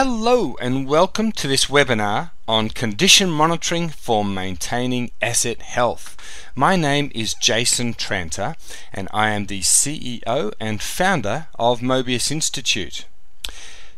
[0.00, 6.16] Hello and welcome to this webinar on condition monitoring for maintaining asset health.
[6.54, 8.54] My name is Jason Tranter
[8.92, 13.06] and I am the CEO and founder of Mobius Institute.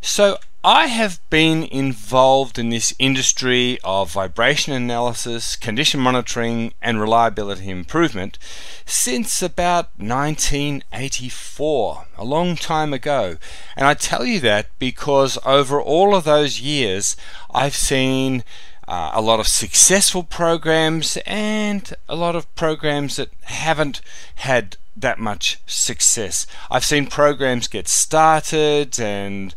[0.01, 7.71] So I have been involved in this industry of vibration analysis, condition monitoring, and reliability
[7.71, 8.39] improvement
[8.85, 13.39] since about 1984, a long time ago.
[13.75, 17.17] And I tell you that because over all of those years,
[17.55, 18.45] I've seen
[18.87, 24.03] uh, a lot of successful programs and a lot of programs that haven't
[24.35, 26.47] had that much success.
[26.71, 29.55] I've seen programs get started and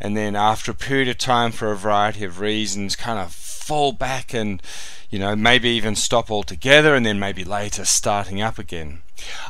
[0.00, 3.92] and then after a period of time for a variety of reasons kind of fall
[3.92, 4.62] back and
[5.10, 9.02] you know maybe even stop altogether and then maybe later starting up again.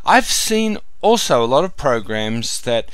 [0.04, 2.88] I've seen also a lot of programs that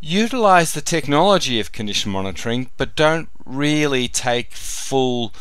[0.00, 5.32] utilize the technology of condition monitoring but don't really take full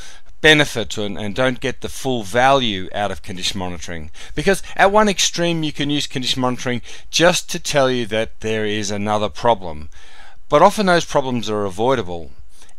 [0.41, 4.11] benefit and, don't get the full value out of condition monitoring.
[4.35, 8.65] Because at one extreme, you can use condition monitoring just to tell you that there
[8.65, 9.89] is another problem.
[10.49, 12.31] But often those problems are avoidable.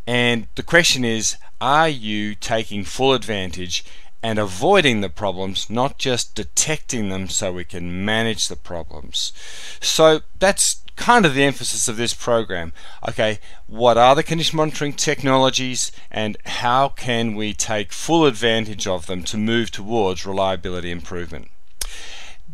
[0.06, 3.84] And the question is are you taking full advantage
[4.22, 9.32] and avoiding the problems, not just detecting them so we can manage the problems?
[9.80, 12.72] So that's kind of the emphasis of this program.
[13.08, 19.06] Okay, what are the condition monitoring technologies and how can we take full advantage of
[19.06, 21.48] them to move towards reliability improvement?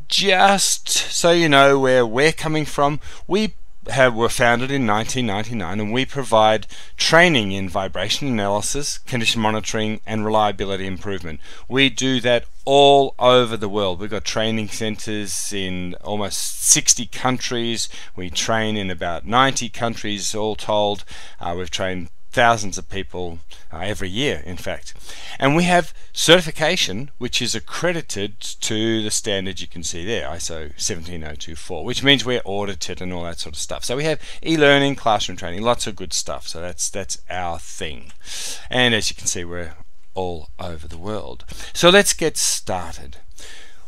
[0.07, 3.55] Just so you know where we're coming from, we
[3.89, 10.25] have, were founded in 1999 and we provide training in vibration analysis, condition monitoring and
[10.25, 11.41] reliability improvement.
[11.69, 14.01] We do that all over the world.
[14.01, 17.89] We've got training centers in almost 60 countries.
[18.17, 21.05] We train in about 90 countries all told.
[21.41, 23.39] Uh, we've trained thousands of people
[23.73, 24.93] uh, every year, in fact.
[25.39, 30.73] And we have certification, which is accredited to the standard you can see there, ISO
[30.77, 33.85] 17024, which means we're audited and all that sort of stuff.
[33.85, 36.49] So we have e-learning, classroom training, lots of good stuff.
[36.49, 38.13] So that's that's our thing.
[38.69, 39.75] And as you can see, we're
[40.15, 41.45] all over the world.
[41.73, 43.19] So let's get started.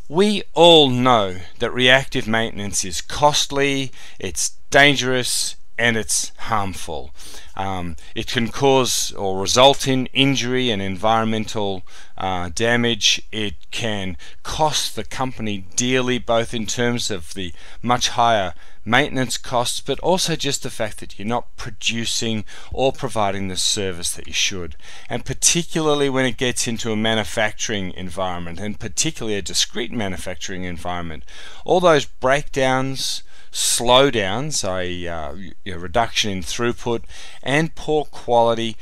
[0.09, 3.91] We all know that reactive maintenance is costly,
[4.21, 7.13] it's dangerous, and it's harmful.
[7.56, 11.83] Um, it can cause or result in injury and environmental
[12.19, 13.22] uh, damage.
[13.33, 17.53] It can cost the company dearly, both in terms of the
[17.83, 23.49] much higher maintenance costs, but also just the fact that you're not producing or providing
[23.49, 24.77] the service that you should.
[25.11, 31.25] And particularly when it gets into a manufacturing environment, and particularly a discrete manufacturing environment,
[31.65, 33.22] all those breakdowns,
[33.56, 35.34] slowdowns, a, uh,
[35.65, 37.05] a reduction in throughput,
[37.43, 38.77] and poor quality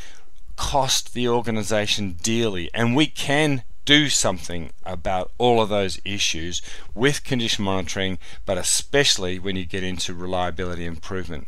[0.57, 2.71] cost the organization dearly.
[2.75, 6.61] And we can do something about all of those issues
[6.93, 11.47] with condition monitoring, but especially when you get into reliability improvement.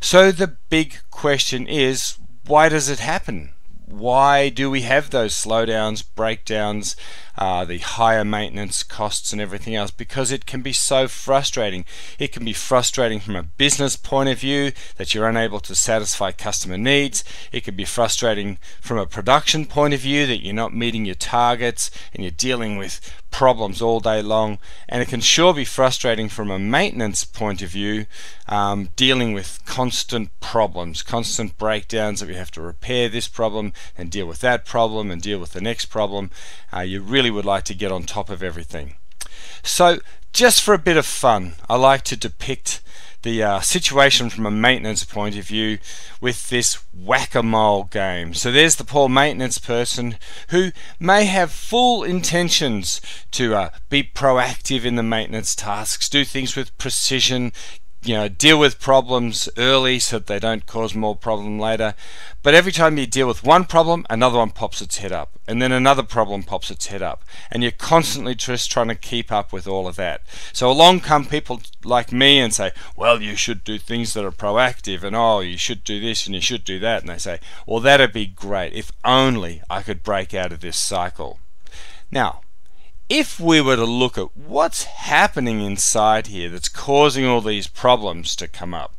[0.00, 2.16] So the big question is
[2.46, 3.50] why does it happen?
[3.90, 6.94] Why do we have those slowdowns, breakdowns,
[7.38, 11.84] uh, the higher maintenance costs and everything else because it can be so frustrating.
[12.18, 16.32] It can be frustrating from a business point of view that you're unable to satisfy
[16.32, 17.22] customer needs.
[17.52, 21.14] It can be frustrating from a production point of view that you're not meeting your
[21.14, 23.00] targets and you're dealing with
[23.38, 24.58] problems all day long.
[24.88, 28.06] And it can sure be frustrating from a maintenance point of view,
[28.48, 34.10] um, dealing with constant problems, constant breakdowns that we have to repair this problem and
[34.10, 36.30] deal with that problem and deal with the next problem.
[36.74, 38.94] Uh, you really really would like to get on top of everything.
[39.62, 39.98] So,
[40.32, 42.80] just for a bit of fun, I like to depict
[43.22, 45.78] the uh, situation from a maintenance point of view
[46.20, 48.34] with this whack-a-mole game.
[48.34, 50.16] So there's the poor maintenance person
[50.48, 50.70] who
[51.00, 53.00] may have full intentions
[53.32, 57.52] to uh, be proactive in the maintenance tasks, do things with precision,
[58.02, 61.94] you know, deal with problems early so that they don't cause more problem later.
[62.42, 65.60] But every time you deal with one problem, another one pops its head up, and
[65.60, 69.52] then another problem pops its head up, and you're constantly just trying to keep up
[69.52, 70.22] with all of that.
[70.52, 74.32] So along come people like me and say, "Well, you should do things that are
[74.32, 77.40] proactive, and oh, you should do this and you should do that," and they say,
[77.66, 81.40] "Well, that'd be great if only I could break out of this cycle."
[82.10, 82.40] Now,
[83.08, 88.36] if we were to look at what's happening inside here that's causing all these problems
[88.36, 88.94] to come up,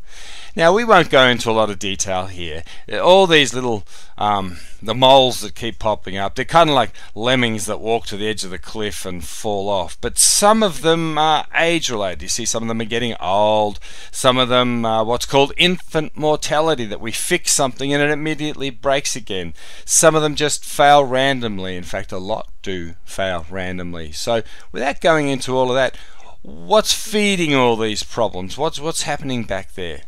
[0.55, 2.63] Now we won't go into a lot of detail here.
[3.01, 3.85] All these little
[4.17, 8.17] um, the moles that keep popping up, they're kind of like lemmings that walk to
[8.17, 9.97] the edge of the cliff and fall off.
[10.01, 12.21] But some of them are age related.
[12.23, 13.79] You see, some of them are getting old.
[14.11, 18.69] Some of them are what's called infant mortality, that we fix something and it immediately
[18.69, 19.53] breaks again.
[19.85, 21.75] Some of them just fail randomly.
[21.75, 24.11] In fact, a lot do fail randomly.
[24.11, 25.97] So without going into all of that,
[26.41, 28.57] what's feeding all these problems?
[28.57, 30.01] What's what's happening back there?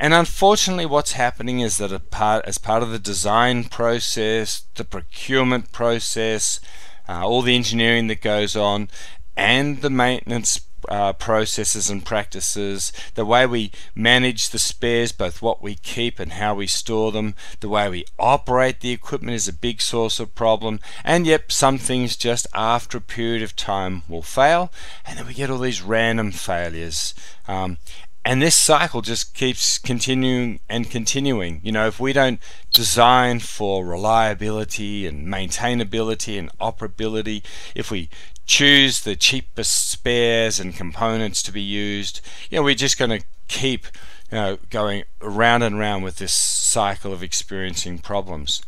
[0.00, 5.72] And unfortunately, what's happening is that part, as part of the design process, the procurement
[5.72, 6.58] process,
[7.06, 8.88] uh, all the engineering that goes on,
[9.36, 15.62] and the maintenance uh, processes and practices, the way we manage the spares, both what
[15.62, 19.52] we keep and how we store them, the way we operate the equipment is a
[19.52, 20.80] big source of problem.
[21.04, 24.72] And yep, some things just after a period of time will fail,
[25.04, 27.14] and then we get all these random failures.
[27.46, 27.76] Um,
[28.24, 31.60] and this cycle just keeps continuing and continuing.
[31.62, 32.40] You know, if we don't
[32.72, 37.42] design for reliability and maintainability and operability,
[37.74, 38.10] if we
[38.44, 42.20] choose the cheapest spares and components to be used,
[42.50, 43.86] you know, we're just going to keep
[44.30, 48.62] you know, going round and round with this cycle of experiencing problems.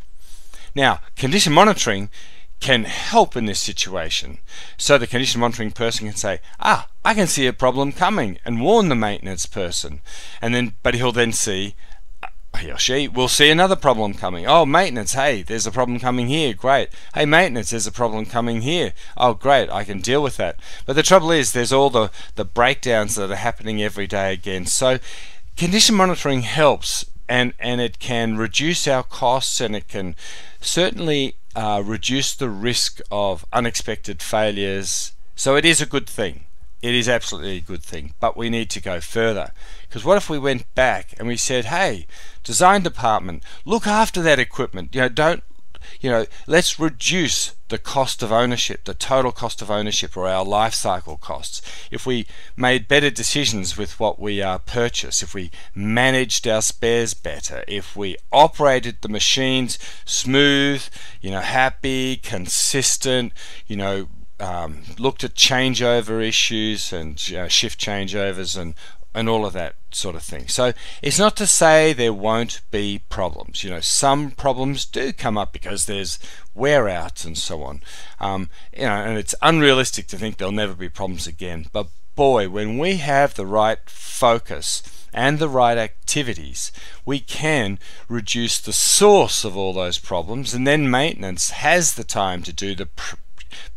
[0.75, 2.09] Now, condition monitoring
[2.63, 4.37] can help in this situation.
[4.77, 8.61] So the condition monitoring person can say, ah, I can see a problem coming and
[8.61, 9.99] warn the maintenance person.
[10.41, 11.75] And then, but he'll then see,
[12.23, 12.27] uh,
[12.57, 14.47] he or she will see another problem coming.
[14.47, 16.53] Oh, maintenance, hey, there's a problem coming here.
[16.53, 16.87] Great.
[17.13, 18.93] Hey, maintenance, there's a problem coming here.
[19.17, 20.57] Oh, great, I can deal with that.
[20.85, 24.67] But the trouble is, there's all the, the breakdowns that are happening every day again.
[24.67, 24.99] So
[25.57, 30.15] condition monitoring helps and, and it can reduce our costs and it can
[30.61, 35.13] certainly uh, reduce the risk of unexpected failures.
[35.35, 36.45] So it is a good thing.
[36.81, 39.51] It is absolutely a good thing, but we need to go further.
[39.87, 42.07] Because what if we went back and we said, "Hey,
[42.43, 44.93] design department, look after that equipment.
[44.93, 45.43] You know, don't
[45.99, 50.45] you know, let's reduce the cost of ownership, the total cost of ownership, or our
[50.45, 51.61] life cycle costs.
[51.89, 57.13] If we made better decisions with what we uh, purchase, if we managed our spares
[57.13, 60.83] better, if we operated the machines smooth,
[61.21, 63.33] you know, happy, consistent,
[63.65, 64.07] you know,
[64.39, 68.75] um, looked at changeover issues and shift changeovers and
[69.13, 70.47] and all of that sort of thing.
[70.47, 73.63] So it's not to say there won't be problems.
[73.63, 76.19] You know, some problems do come up because there's
[76.55, 77.81] wear out and so on.
[78.19, 81.67] Um, you know, and it's unrealistic to think there'll never be problems again.
[81.71, 84.83] But boy, when we have the right focus
[85.13, 86.71] and the right activities,
[87.05, 87.77] we can
[88.07, 92.73] reduce the source of all those problems, and then maintenance has the time to do
[92.75, 93.15] the pr-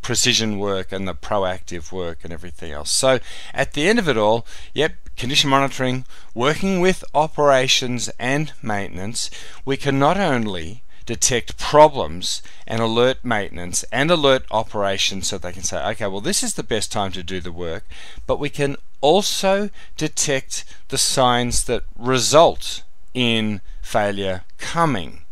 [0.02, 2.90] precision work and the proactive work and everything else.
[2.90, 3.18] So
[3.52, 9.30] at the end of it all, yep, condition monitoring, working with operations and maintenance,
[9.64, 15.62] we can not only detect problems and alert maintenance and alert operations so they can
[15.62, 17.84] say, okay, well, this is the best time to do the work,
[18.26, 22.82] but we can also detect the signs that result
[23.14, 25.22] in failure coming.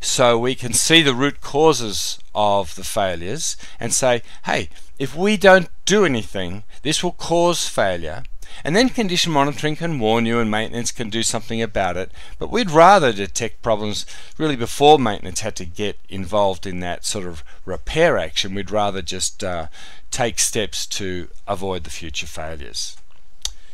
[0.00, 4.68] So we can see the root causes of the failures and say, hey,
[4.98, 8.22] if we don't do anything, this will cause failure.
[8.64, 12.10] And then condition monitoring can warn you and maintenance can do something about it.
[12.38, 14.06] But we'd rather detect problems
[14.36, 18.54] really before maintenance had to get involved in that sort of repair action.
[18.54, 19.68] We'd rather just uh,
[20.10, 22.96] take steps to avoid the future failures.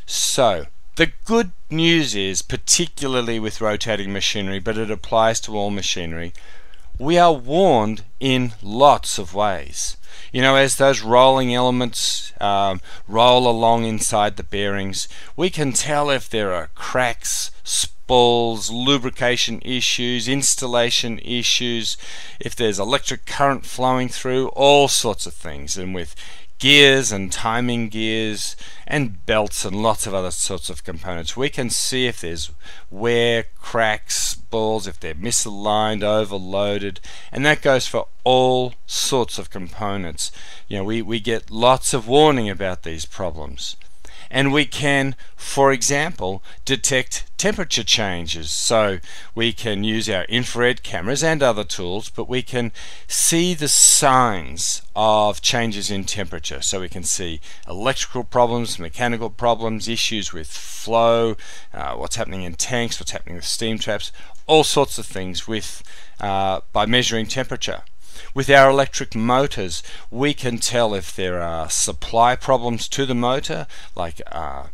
[0.06, 6.32] So, the good news is, particularly with rotating machinery, but it applies to all machinery,
[6.98, 9.96] we are warned in lots of ways.
[10.32, 16.10] You know, as those rolling elements um, roll along inside the bearings, we can tell
[16.10, 21.96] if there are cracks, spalls, lubrication issues, installation issues,
[22.38, 25.76] if there's electric current flowing through, all sorts of things.
[25.76, 26.14] And with
[26.64, 28.56] gears and timing gears
[28.86, 31.36] and belts and lots of other sorts of components.
[31.36, 32.52] We can see if there's
[32.90, 40.32] wear, cracks, spalls, if they're misaligned, overloaded, and that goes for all sorts of components.
[40.66, 43.76] You know, we, we get lots of warning about these problems
[44.34, 48.50] and we can, for example, detect temperature changes.
[48.50, 48.98] So
[49.32, 52.72] we can use our infrared cameras and other tools, but we can
[53.06, 56.60] see the signs of changes in temperature.
[56.62, 61.36] So we can see electrical problems, mechanical problems, issues with flow,
[61.72, 64.10] uh, what's happening in tanks, what's happening with steam traps,
[64.48, 65.84] all sorts of things with
[66.18, 67.82] uh, by measuring temperature.
[68.34, 73.68] With our electric motors, we can tell if there are supply problems to the motor,
[73.94, 74.64] like uh,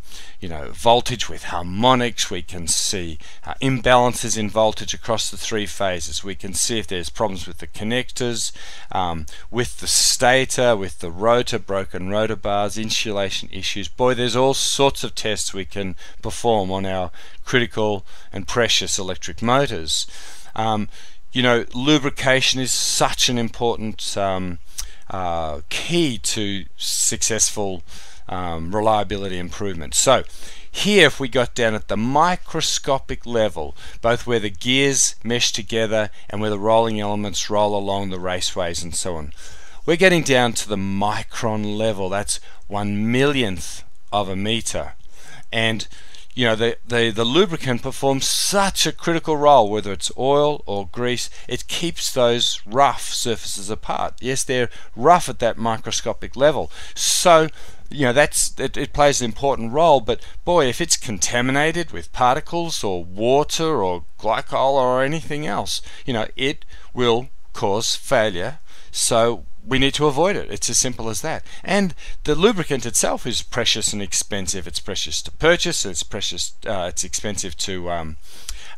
[0.41, 2.31] you know voltage with harmonics.
[2.31, 6.25] We can see uh, imbalances in voltage across the three phases.
[6.25, 8.51] We can see if there's problems with the connectors,
[8.91, 13.89] um, with the stator, with the rotor, broken rotor bars, insulation issues.
[13.89, 17.11] Boy, there's all sorts of tests we can perform on our
[17.45, 20.07] critical and precious electric motors.
[20.57, 20.89] Um,
[21.33, 24.59] you know, lubrication is such an important um,
[25.11, 27.83] uh, key to successful
[28.29, 29.95] um, reliability improvement.
[29.95, 30.25] So,
[30.73, 36.11] here, if we got down at the microscopic level, both where the gears mesh together
[36.29, 39.33] and where the rolling elements roll along the raceways and so on,
[39.85, 42.09] we're getting down to the micron level.
[42.09, 43.83] That's one millionth
[44.13, 44.93] of a meter.
[45.53, 45.89] And
[46.41, 50.89] you know the, the the lubricant performs such a critical role whether it's oil or
[50.91, 54.15] grease it keeps those rough surfaces apart.
[54.23, 56.73] Yes they're rough at that microscopic level.
[56.95, 57.49] So
[57.91, 62.11] you know that's it, it plays an important role but boy if it's contaminated with
[62.15, 69.45] particles or water or glycol or anything else you know it will cause failure so
[69.67, 70.51] we need to avoid it.
[70.51, 71.45] It's as simple as that.
[71.63, 71.95] And
[72.25, 74.67] the lubricant itself is precious and expensive.
[74.67, 75.85] It's precious to purchase.
[75.85, 76.55] It's precious.
[76.67, 78.17] Uh, it's expensive to um,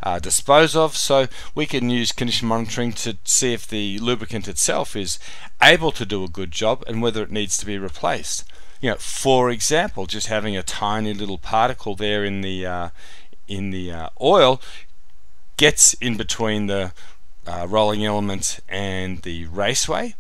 [0.03, 0.97] uh, dispose of.
[0.97, 5.19] So we can use condition monitoring to see if the lubricant itself is
[5.63, 8.45] able to do a good job and whether it needs to be replaced.
[8.81, 12.89] You know, for example, just having a tiny little particle there in the uh,
[13.47, 14.61] in the uh, oil
[15.57, 16.93] gets in between the
[17.47, 20.15] uh, rolling element and the raceway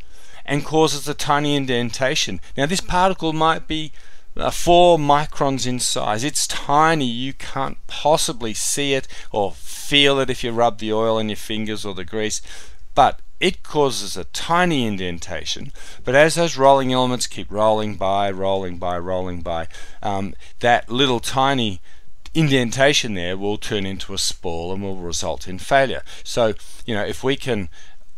[0.44, 2.40] and causes a tiny indentation.
[2.56, 3.92] Now, this particle might be
[4.36, 6.24] uh, 4 microns in size.
[6.24, 11.18] It's tiny, you can't possibly see it or feel it if you rub the oil
[11.18, 12.40] in your fingers or the grease,
[12.94, 15.72] but it causes a tiny indentation.
[16.04, 19.68] But as those rolling elements keep rolling by, rolling by, rolling by,
[20.02, 21.80] um, that little tiny
[22.34, 26.02] indentation there will turn into a spall and will result in failure.
[26.24, 26.54] So,
[26.86, 27.68] you know, if we can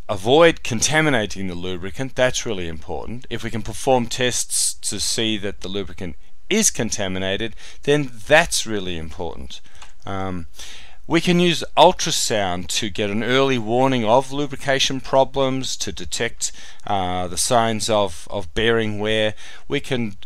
[0.09, 3.27] avoid contaminating the lubricant, that's really important.
[3.31, 6.17] If we can perform tests to see that the lubricant
[6.51, 9.61] is contaminated, then that's really important.
[10.07, 10.47] Um,
[11.07, 16.51] we can use ultrasound to get an early warning of lubrication problems, to detect
[16.87, 19.35] uh, the signs of, of bearing wear.
[19.69, 20.17] We can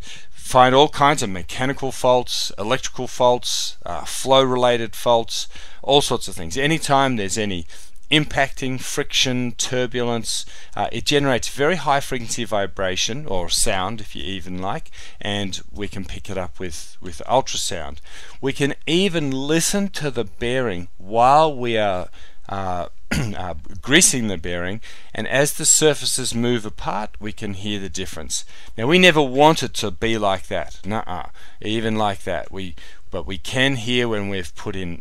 [0.49, 5.47] find all kinds of mechanical faults, electrical faults, uh, flow related faults,
[5.83, 6.57] all sorts of things.
[6.57, 7.67] Anytime there's any
[8.11, 10.47] impacting, friction, turbulence.
[10.75, 14.90] Uh, it generates very high frequency vibration or sound, if you even like,
[15.21, 17.99] and we can pick it up with, with ultrasound.
[18.40, 22.09] We can even listen to the bearing while we are
[22.49, 22.88] uh,
[23.37, 24.81] uh, greasing the bearing,
[25.15, 28.45] and as the surfaces move apart, we can hear the difference.
[28.77, 31.31] Now, we never want it to be like that, nuh-uh,
[31.62, 32.53] even like that.
[32.53, 32.75] We,
[33.11, 35.00] but we can hear when we've put in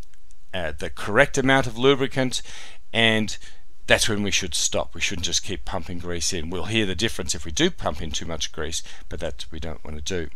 [0.53, 2.41] uh, the correct amount of lubricant
[2.93, 3.37] and
[3.85, 4.93] that's when we should stop.
[4.93, 6.49] We shouldn't just keep pumping grease in.
[6.49, 9.59] We'll hear the difference if we do pump in too much grease, but that we
[9.59, 10.29] don't want to do.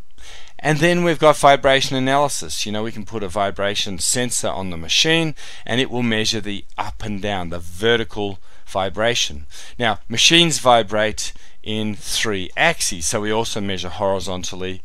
[0.61, 2.65] And then we've got vibration analysis.
[2.65, 5.33] You know, we can put a vibration sensor on the machine
[5.65, 9.47] and it will measure the up and down, the vertical vibration.
[9.79, 14.81] Now, machines vibrate in three axes, so we also measure horizontally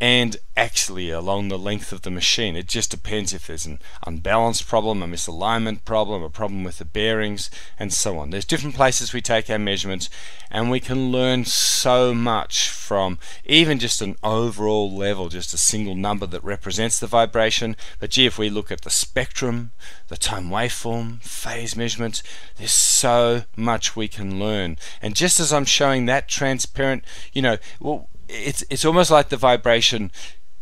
[0.00, 2.56] and actually along the length of the machine.
[2.56, 6.84] It just depends if there's an unbalanced problem, a misalignment problem, a problem with the
[6.84, 8.30] bearings, and so on.
[8.30, 10.08] There's different places we take our measurements,
[10.50, 15.94] and we can learn so much from even just an overall level, just a single
[15.94, 17.76] number that represents the vibration.
[17.98, 19.72] But gee, if we look at the spectrum,
[20.08, 22.22] the time waveform, phase measurements,
[22.56, 24.78] there's so much we can learn.
[25.02, 29.36] And just as I'm showing that transparent, you know, well, it's it's almost like the
[29.36, 30.10] vibration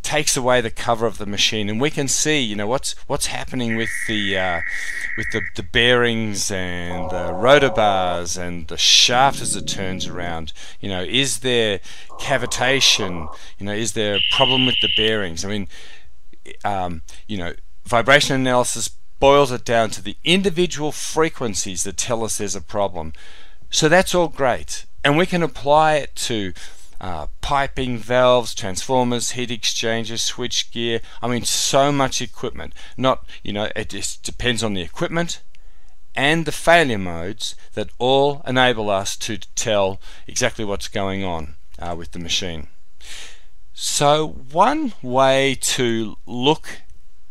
[0.03, 3.25] takes away the cover of the machine and we can see you know what's what's
[3.25, 4.61] happening with the uh,
[5.17, 10.53] with the, the bearings and the rotor bars and the shaft as it turns around.
[10.79, 11.79] You know is there
[12.19, 13.27] cavitation?
[13.57, 15.43] You know is there a problem with the bearings?
[15.43, 15.67] I mean
[16.63, 17.53] um, you know
[17.85, 23.13] vibration analysis boils it down to the individual frequencies that tell us there's a problem.
[23.69, 26.51] So that's all great and we can apply it to
[26.99, 31.01] uh, piping, valves, transformers, heat exchangers, switch gear.
[31.21, 32.73] I mean, so much equipment.
[32.95, 35.41] Not, you know, it just depends on the equipment
[36.15, 41.95] and the failure modes that all enable us to tell exactly what's going on uh,
[41.97, 42.67] with the machine.
[43.73, 46.81] So, one way to look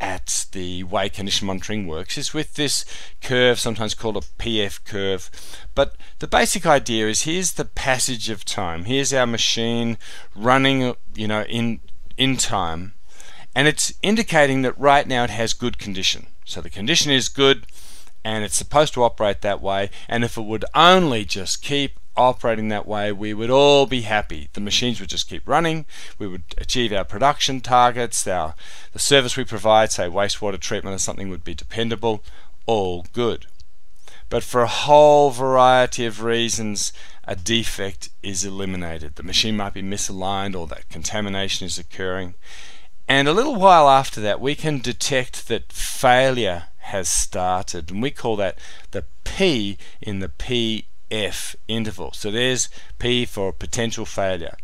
[0.01, 2.85] at the way condition monitoring works is with this
[3.23, 5.31] curve, sometimes called a PF curve.
[5.75, 8.85] But the basic idea is here's the passage of time.
[8.85, 9.99] Here's our machine
[10.35, 11.81] running, you know, in
[12.17, 12.95] in time,
[13.55, 16.29] and it's indicating that right now it has good condition.
[16.45, 17.67] So the condition is good,
[18.25, 19.91] and it's supposed to operate that way.
[20.09, 24.49] And if it would only just keep operating that way, we would all be happy.
[24.53, 25.87] The machines would just keep running.
[26.19, 28.27] We would achieve our production targets.
[28.27, 28.55] Our
[28.93, 32.23] the service we provide, say wastewater treatment or something, would be dependable.
[32.67, 33.47] All good.
[34.29, 36.93] But for a whole variety of reasons,
[37.25, 39.15] a defect is eliminated.
[39.15, 42.35] The machine might be misaligned or that contamination is occurring.
[43.09, 48.11] And a little while after that, we can detect that failure has started, and we
[48.11, 48.59] call that
[48.93, 52.13] the P in the P F interval.
[52.13, 54.57] So there's P for potential failure.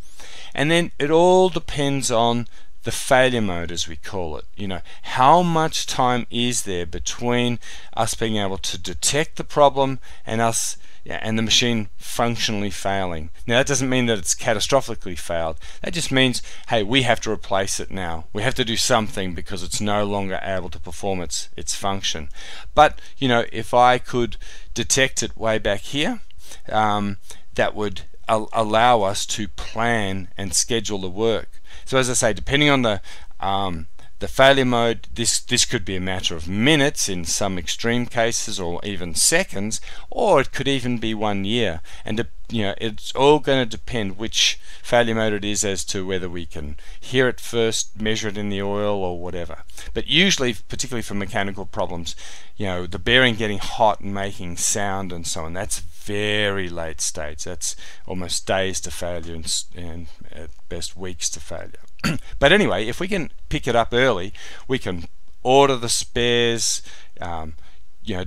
[0.54, 2.46] And then it all depends on
[2.84, 4.44] the failure mode as we call it.
[4.56, 7.58] You know, how much time is there between
[7.96, 13.30] us being able to detect the problem and us yeah, and the machine functionally failing.
[13.44, 15.58] Now that doesn't mean that it's catastrophically failed.
[15.82, 18.26] That just means, hey, we have to replace it now.
[18.32, 22.28] We have to do something because it's no longer able to perform its its function.
[22.74, 24.36] But you know, if I could
[24.74, 26.20] detect it way back here,
[26.68, 27.18] um,
[27.54, 31.60] that would al- allow us to plan and schedule the work.
[31.84, 33.00] So as I say, depending on the
[33.40, 33.86] um,
[34.22, 38.60] the failure mode, this this could be a matter of minutes in some extreme cases,
[38.60, 39.80] or even seconds,
[40.10, 41.80] or it could even be one year.
[42.04, 46.06] And you know, it's all going to depend which failure mode it is as to
[46.06, 49.64] whether we can hear it first, measure it in the oil, or whatever.
[49.92, 52.14] But usually, particularly for mechanical problems,
[52.56, 57.00] you know, the bearing getting hot and making sound and so on, that's very late
[57.00, 57.44] stage.
[57.44, 61.82] That's almost days to failure and, and at best weeks to failure.
[62.38, 64.32] but anyway, if we can pick it up early,
[64.68, 65.04] we can
[65.42, 66.82] order the spares,
[67.20, 67.54] um,
[68.02, 68.24] you know,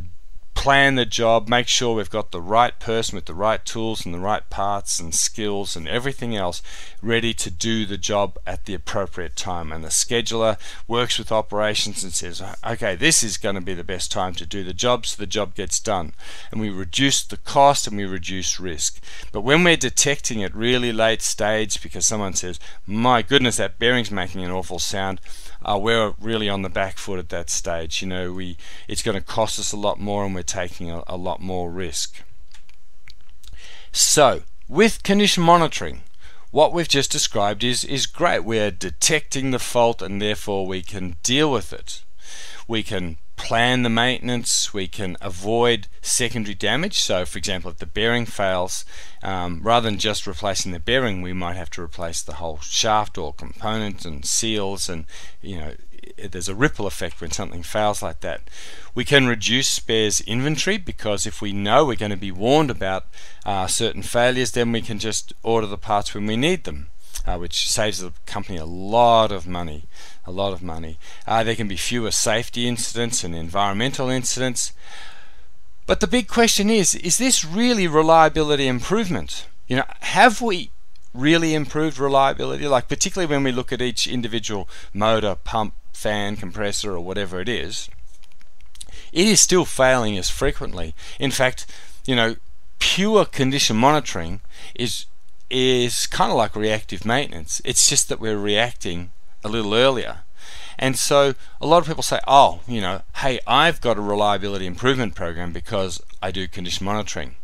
[0.66, 4.16] plan the job, make sure we've got the right person with the right tools and
[4.16, 6.64] the right parts and skills and everything else
[7.04, 9.72] ready to do the job at the appropriate time.
[9.72, 10.58] And the scheduler
[10.88, 14.46] works with operations and says, okay, this is going to be the best time to
[14.48, 16.14] do the job so the job gets done.
[16.50, 19.00] And we reduce the cost and we reduce risk.
[19.32, 24.10] But when we're detecting it really late stage because someone says, my goodness, that bearing's
[24.10, 25.22] making an awful sound,
[25.66, 28.02] uh, we're really on the back foot at that stage.
[28.02, 28.58] You know, we
[28.88, 31.72] it's going to cost us a lot more, and we're taking a, a lot more
[31.72, 32.24] risk.
[33.92, 36.04] So, with condition monitoring,
[36.52, 38.44] what we've just described is is great.
[38.44, 42.04] We're detecting the fault, and therefore we can deal with it.
[42.68, 47.00] We can plan the maintenance, we can avoid secondary damage.
[47.00, 48.86] So, for example, if the bearing fails,
[49.24, 53.18] um, rather than just replacing the bearing, we might have to replace the whole shaft
[53.18, 55.06] or component and seals, and
[55.42, 55.74] you know,
[56.30, 58.50] there's a ripple effect when something fails like that.
[58.94, 63.08] We can reduce spares inventory because if we know we're going to be warned about
[63.46, 66.90] uh, certain failures, then we can just order the parts when we need them
[67.26, 69.86] uh, which saves the company a lot of money.
[70.26, 70.98] A lot of money.
[71.28, 74.74] Uh, there can be fewer safety incidents and environmental incidents.
[75.86, 79.48] But the big question is is this really reliability improvement?
[79.68, 80.72] You know, have we
[81.14, 82.68] really improved reliability?
[82.68, 87.50] Like, particularly when we look at each individual motor, pump, fan, compressor, or whatever it
[87.50, 87.90] is,
[89.12, 90.94] it is still failing as frequently.
[91.20, 91.66] In fact,
[92.06, 92.36] you know,
[92.80, 94.42] pure condition monitoring
[94.76, 95.06] is
[95.50, 97.62] is kind of like reactive maintenance.
[97.66, 99.12] It's just that we're reacting
[99.44, 100.20] a little earlier.
[100.78, 104.66] And so a lot of people say, oh, you know, hey, I've got a reliability
[104.66, 107.36] improvement program because I do condition monitoring.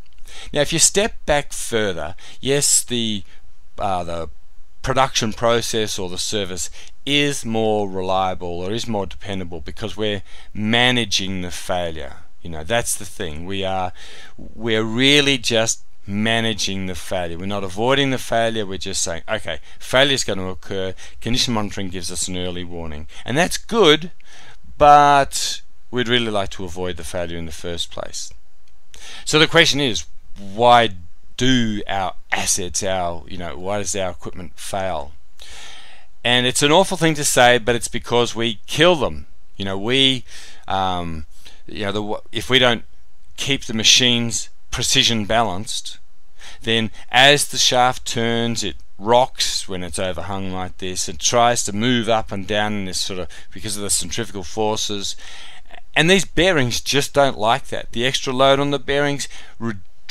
[0.53, 3.23] Now, if you step back further, yes, the
[3.77, 4.29] uh, the
[4.81, 6.69] production process or the service
[7.05, 12.17] is more reliable or is more dependable because we're managing the failure.
[12.41, 13.45] You know, that's the thing.
[13.45, 13.93] We are
[14.37, 17.37] we're really just managing the failure.
[17.37, 20.93] We're not avoiding the failure, we're just saying, okay, failure is going to occur.
[21.21, 23.07] Condition monitoring gives us an early warning.
[23.25, 24.11] And that's good,
[24.77, 25.61] but
[25.91, 28.33] we'd really like to avoid the failure in the first place.
[29.25, 30.05] So the question is,
[30.37, 30.89] why
[31.37, 35.11] do our assets, our, you know, why does our equipment fail?
[36.23, 39.27] And it's an awful thing to say, but it's because we kill them.
[39.57, 40.23] You know, we,
[40.67, 41.25] um,
[41.67, 42.83] you know, the, if we don't
[43.37, 45.99] keep the machines precision balanced,
[46.61, 51.09] then as the shaft turns, it rocks when it's overhung like this.
[51.09, 54.43] It tries to move up and down in this sort of because of the centrifugal
[54.43, 55.15] forces.
[55.95, 57.91] And these bearings just don't like that.
[57.91, 59.27] The extra load on the bearings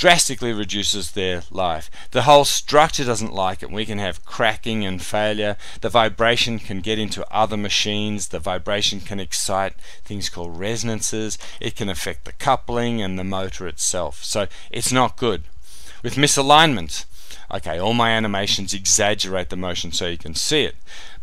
[0.00, 1.90] drastically reduces their life.
[2.12, 3.70] The whole structure doesn't like it.
[3.70, 5.58] We can have cracking and failure.
[5.82, 8.28] The vibration can get into other machines.
[8.28, 11.36] The vibration can excite things called resonances.
[11.60, 14.24] It can affect the coupling and the motor itself.
[14.24, 15.42] So it's not good.
[16.02, 17.04] With misalignment,
[17.52, 20.76] okay, all my animations exaggerate the motion so you can see it.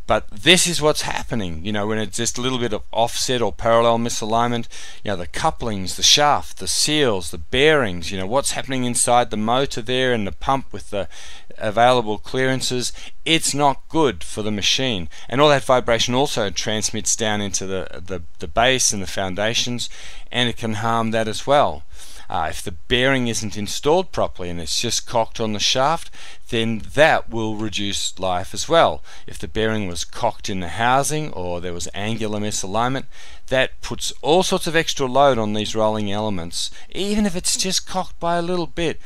[0.08, 3.41] But this is what's happening, you know, when it's just a little bit of offset
[3.41, 4.67] or parallel misalignment,
[5.04, 9.30] you know, the couplings, the shaft, the seals, the bearings, you know, what's happening inside
[9.30, 11.10] the motor there and the pump with the
[11.58, 12.93] available clearances,
[13.26, 15.10] it's not good for the machine.
[15.28, 19.89] And all that vibration also transmits down into the, the, the base and the foundations,
[20.32, 21.84] and it can harm that as well.
[22.30, 26.12] Uh, if the bearing isn't installed properly and it's just cocked on the shaft,
[26.50, 29.02] then that will reduce life as well.
[29.26, 33.06] If the bearing was cocked in the housing or there was angular misalignment,
[33.48, 37.88] that puts all sorts of extra load on these rolling elements, even if it's just
[37.88, 39.00] cocked by a little bit.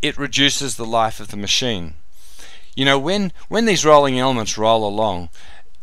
[0.00, 1.94] It reduces the life of the machine.
[2.74, 5.28] You know, when, when these rolling elements roll along,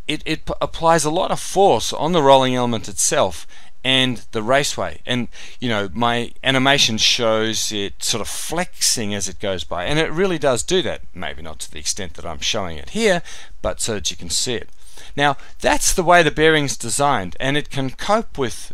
[0.08, 3.45] it, it applies a lot of force on the rolling element itself
[3.83, 5.01] and the raceway.
[5.05, 5.27] And
[5.59, 10.11] you know, my animation shows it sort of flexing as it goes by, and it
[10.11, 11.01] really does do that.
[11.13, 13.21] Maybe not to the extent that I'm showing it here,
[13.61, 14.69] but so that you can see it.
[15.15, 18.73] Now, that's the way the bearing's designed, and it can cope with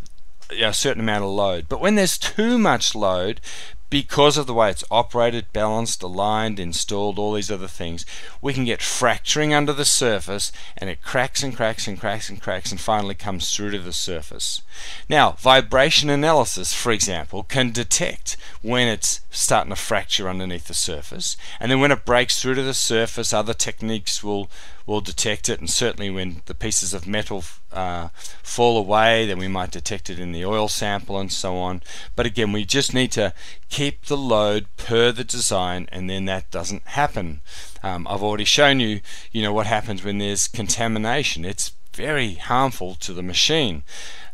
[0.51, 1.67] a certain amount of load.
[1.69, 3.41] But when there's too much load,
[3.89, 8.05] because of the way it's operated, balanced, aligned, installed, all these other things,
[8.41, 12.41] we can get fracturing under the surface and it cracks and cracks and cracks and
[12.41, 14.61] cracks and finally comes through to the surface.
[15.07, 21.37] Now, vibration analysis, for example, can detect when it's starting to fracture underneath the surface
[21.59, 24.49] and then when it breaks through to the surface, other techniques will
[24.85, 28.09] will detect it and certainly when the pieces of metal uh,
[28.43, 31.81] fall away then we might detect it in the oil sample and so on.
[32.15, 33.33] But again we just need to
[33.69, 37.41] keep the load per the design and then that doesn't happen.
[37.83, 41.45] Um, I've already shown you you know what happens when there's contamination.
[41.45, 43.83] It's very harmful to the machine.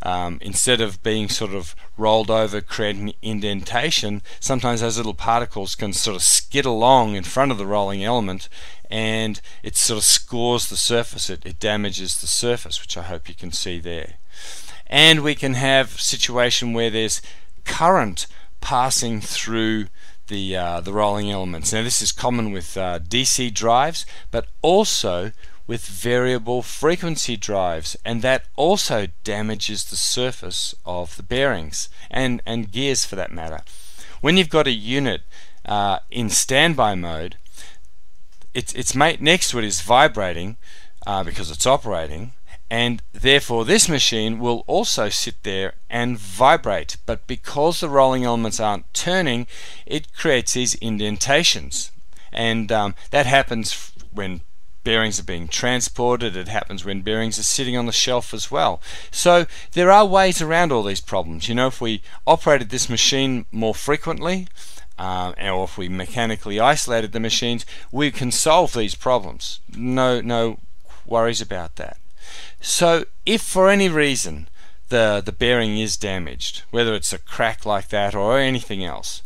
[0.04, 5.94] Um, instead of being sort of rolled over, creating indentation, sometimes those little particles can
[5.94, 8.50] sort of skid along in front of the rolling element
[8.92, 13.30] and it sort of scores the surface, it, it damages the surface, which I hope
[13.30, 14.16] you can see there.
[14.88, 17.22] And we can have situation where there's
[17.64, 18.28] current
[18.60, 19.88] passing through
[20.28, 21.72] the, uh, the rolling elements.
[21.72, 25.32] Now this is common with uh, DC drives, but also
[25.72, 32.74] with variable frequency drives and that also damages the surface of the bearings and, and
[32.74, 33.62] gears for that matter.
[34.20, 35.22] When you've got a unit
[35.66, 37.38] uh, in standby mode
[38.54, 40.58] it's, its mate next to it is vibrating
[41.08, 42.34] uh, because it's operating
[42.70, 48.60] and therefore this machine will also sit there and vibrate but because the rolling elements
[48.60, 49.48] aren't turning
[49.86, 51.92] it creates these indentations
[52.34, 54.42] and um, that happens when
[54.84, 58.82] bearings are being transported it happens when bearings are sitting on the shelf as well
[59.12, 63.46] so there are ways around all these problems you know if we operated this machine
[63.52, 64.48] more frequently
[65.02, 69.60] um, or if we mechanically isolated the machines, we can solve these problems.
[69.76, 70.60] No, no
[71.08, 71.98] worries about that.
[72.60, 74.48] So if for any reason
[74.90, 79.24] the, the bearing is damaged, whether it's a crack like that or anything else,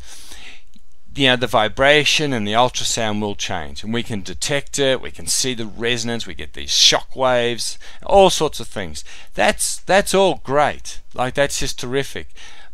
[1.15, 5.11] you know, the vibration and the ultrasound will change and we can detect it, we
[5.11, 9.03] can see the resonance, we get these shock waves, all sorts of things.
[9.33, 11.01] That's that's all great.
[11.13, 12.29] Like that's just terrific.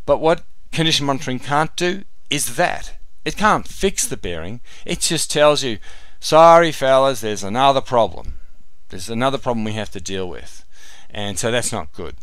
[0.06, 2.96] But what condition monitoring can't do is that.
[3.24, 4.60] It can't fix the bearing.
[4.84, 5.78] It just tells you,
[6.18, 8.34] sorry fellas, there's another problem.
[8.88, 10.64] There's another problem we have to deal with.
[11.08, 12.16] And so that's not good.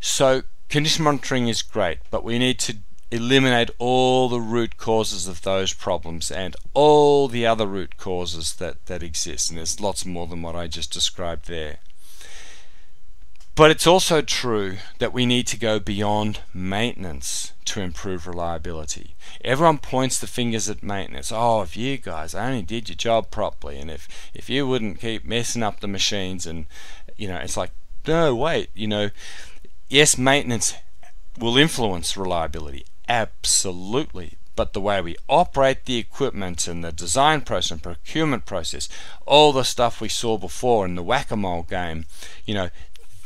[0.00, 2.78] So condition monitoring is great, but we need to
[3.10, 8.84] eliminate all the root causes of those problems and all the other root causes that,
[8.86, 9.50] that exist.
[9.50, 11.78] And there's lots more than what I just described there.
[13.56, 19.14] But it's also true that we need to go beyond maintenance to improve reliability.
[19.44, 21.30] Everyone points the fingers at maintenance.
[21.32, 25.24] Oh, if you guys only did your job properly, and if if you wouldn't keep
[25.24, 26.66] messing up the machines, and
[27.16, 27.70] you know, it's like,
[28.08, 29.10] no, wait, you know,
[29.88, 30.74] yes, maintenance
[31.38, 34.36] will influence reliability, absolutely.
[34.56, 38.88] But the way we operate the equipment and the design process and procurement process,
[39.26, 42.06] all the stuff we saw before in the whack-a-mole game,
[42.44, 42.70] you know,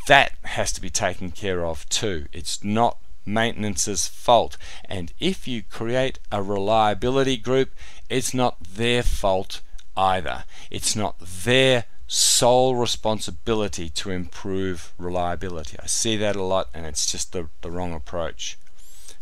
[0.07, 2.27] that has to be taken care of too.
[2.33, 4.57] It's not maintenance's fault.
[4.87, 7.73] And if you create a reliability group,
[8.09, 9.61] it's not their fault
[9.97, 10.45] either.
[10.71, 15.77] It's not their sole responsibility to improve reliability.
[15.79, 18.57] I see that a lot and it's just the, the wrong approach.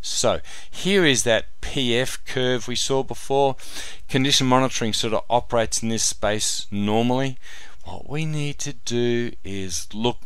[0.07, 0.41] So
[0.71, 3.57] here is that PF curve we saw before.
[4.09, 7.39] Condition monitoring sort of operates in this space normally.
[7.85, 10.19] What we need to do is look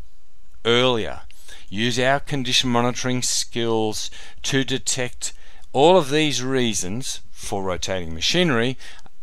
[0.65, 1.23] earlier.
[1.69, 4.11] Use our condition monitoring skills
[4.43, 5.33] to detect
[5.73, 8.77] all of these reasons for rotating machinery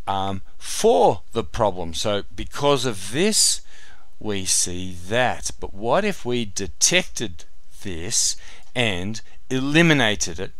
[0.06, 1.94] um, for the problem.
[1.94, 3.60] So because of this,
[4.18, 5.50] we see that.
[5.60, 7.44] But what if we detected
[7.82, 8.36] this
[8.78, 10.52] and eliminated it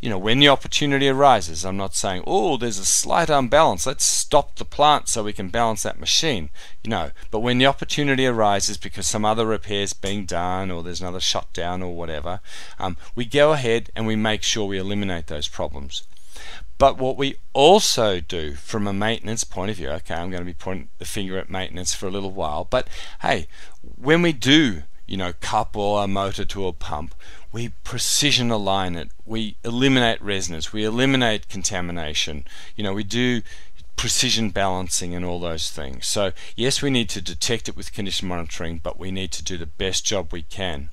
[0.00, 4.04] you know, when the opportunity arises, I'm not saying, oh, there's a slight unbalance, let's
[4.04, 6.48] stop the plant so we can balance that machine.
[6.82, 11.02] You know, but when the opportunity arises because some other repairs being done or there's
[11.02, 12.40] another shutdown or whatever,
[12.78, 16.04] um, we go ahead and we make sure we eliminate those problems.
[16.78, 20.46] But what we also do from a maintenance point of view, okay, I'm going to
[20.46, 22.88] be pointing the finger at maintenance for a little while, but
[23.20, 23.48] hey,
[23.98, 27.16] when we do you know, couple a motor to a pump.
[27.52, 29.10] We precision align it.
[29.26, 30.72] We eliminate resonance.
[30.72, 32.44] We eliminate contamination.
[32.76, 33.42] You know, we do
[33.96, 36.06] precision balancing and all those things.
[36.06, 39.58] So yes, we need to detect it with condition monitoring, but we need to do
[39.58, 40.90] the best job we can.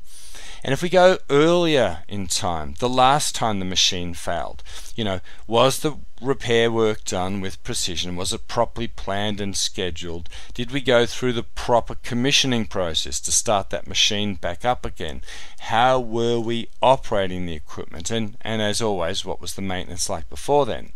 [0.67, 4.63] And if we go earlier in time, the last time the machine failed,
[4.97, 8.17] you know, was the repair work done with precision?
[8.17, 10.27] Was it properly planned and scheduled?
[10.53, 15.21] Did we go through the proper commissioning process to start that machine back up again?
[15.60, 18.12] How were we operating the equipment?
[18.12, 20.91] And, and as always, what was the maintenance like before then?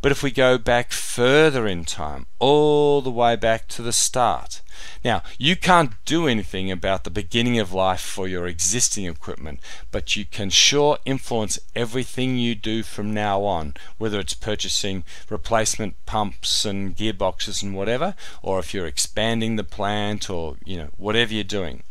[0.00, 4.62] But if we go back further in time, all the way back to the start,
[5.04, 9.58] now you can't do anything about the beginning of life for your existing equipment,
[9.90, 15.94] but you can sure influence everything you do from now on, whether it's purchasing replacement
[16.06, 21.34] pumps and gearboxes and whatever, or if you're expanding the plant or you know whatever
[21.34, 21.82] you're doing.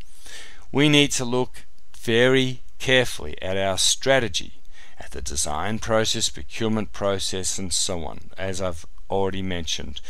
[0.71, 1.65] We need to look
[1.97, 4.61] very carefully at our strategy
[4.99, 10.01] at the design process, procurement process, and so on, as I've already mentioned.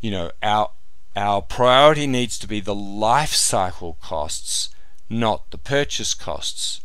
[0.00, 0.70] You know, our
[1.16, 4.70] our priority needs to be the life cycle costs,
[5.08, 6.80] not the purchase costs.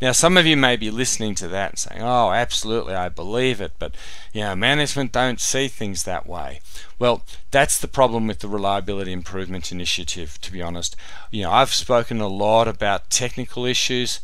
[0.00, 3.60] Now, some of you may be listening to that and saying, "Oh, absolutely, I believe
[3.60, 3.94] it," but
[4.32, 6.60] you know, management don't see things that way.
[6.98, 10.40] Well, that's the problem with the reliability improvement initiative.
[10.42, 10.94] To be honest,
[11.30, 14.20] you know, I've spoken a lot about technical issues,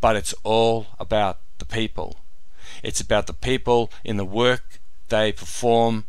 [0.00, 2.16] but it's all about the people.
[2.82, 6.04] It's about the people in the work they perform,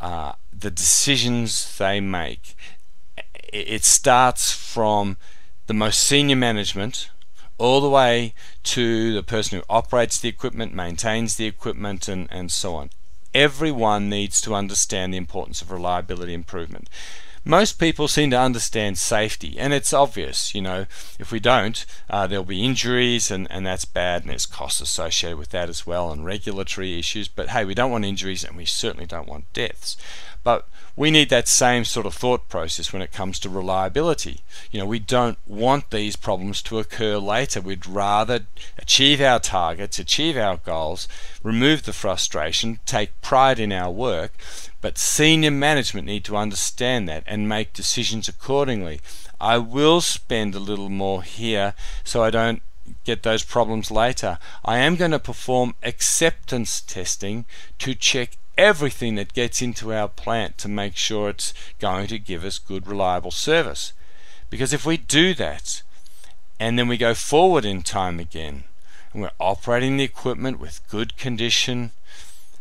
[0.00, 2.56] uh, the decisions they make.
[3.52, 5.16] It starts from
[5.66, 7.10] the most senior management
[7.58, 12.52] all the way to the person who operates the equipment, maintains the equipment, and, and
[12.52, 12.90] so on.
[13.32, 16.88] Everyone needs to understand the importance of reliability improvement
[17.46, 20.52] most people seem to understand safety, and it's obvious.
[20.52, 20.86] You know,
[21.20, 25.38] if we don't, uh, there'll be injuries, and, and that's bad, and there's costs associated
[25.38, 27.28] with that as well, and regulatory issues.
[27.28, 29.96] But hey, we don't want injuries, and we certainly don't want deaths.
[30.46, 34.42] But we need that same sort of thought process when it comes to reliability.
[34.70, 37.60] You know, we don't want these problems to occur later.
[37.60, 38.46] We'd rather
[38.78, 41.08] achieve our targets, achieve our goals,
[41.42, 44.34] remove the frustration, take pride in our work,
[44.80, 49.00] but senior management need to understand that and make decisions accordingly.
[49.40, 52.62] I will spend a little more here so I don't
[53.02, 54.38] get those problems later.
[54.64, 57.46] I am going to perform acceptance testing
[57.80, 62.44] to check everything that gets into our plant to make sure it's going to give
[62.44, 63.92] us good, reliable service.
[64.50, 65.82] Because if we do that,
[66.58, 68.64] and then we go forward in time again,
[69.12, 71.90] and we're operating the equipment with good condition,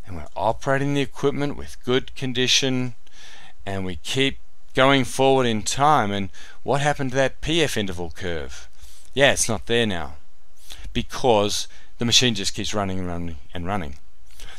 [0.05, 2.95] and we're operating the equipment with good condition,
[3.65, 4.39] and we keep
[4.73, 6.29] going forward in time, and
[6.63, 8.67] what happened to that PF interval curve?
[9.13, 10.15] Yeah, it's not there now
[10.91, 13.97] because the machine just keeps running and running and running.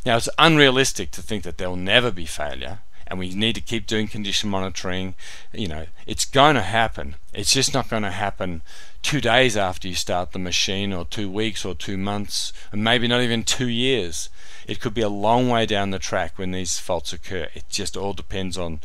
[0.07, 3.89] Now, it's unrealistic to think that there'll never be failure, and we need to keep
[3.89, 5.17] doing condition monitoring.
[5.53, 7.17] You know, it's going to happen.
[7.33, 8.63] It's just not going to happen
[9.03, 13.09] two days after you start the machine, or two weeks, or two months, and maybe
[13.09, 14.29] not even two years.
[14.69, 17.49] It could be a long way down the track when these faults occur.
[17.55, 18.79] It just all depends on,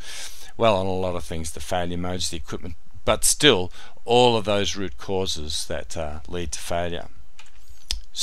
[0.57, 2.73] well, on a lot of things the failure modes, the equipment,
[3.05, 3.71] but still,
[4.05, 7.09] all of those root causes that uh, lead to failure.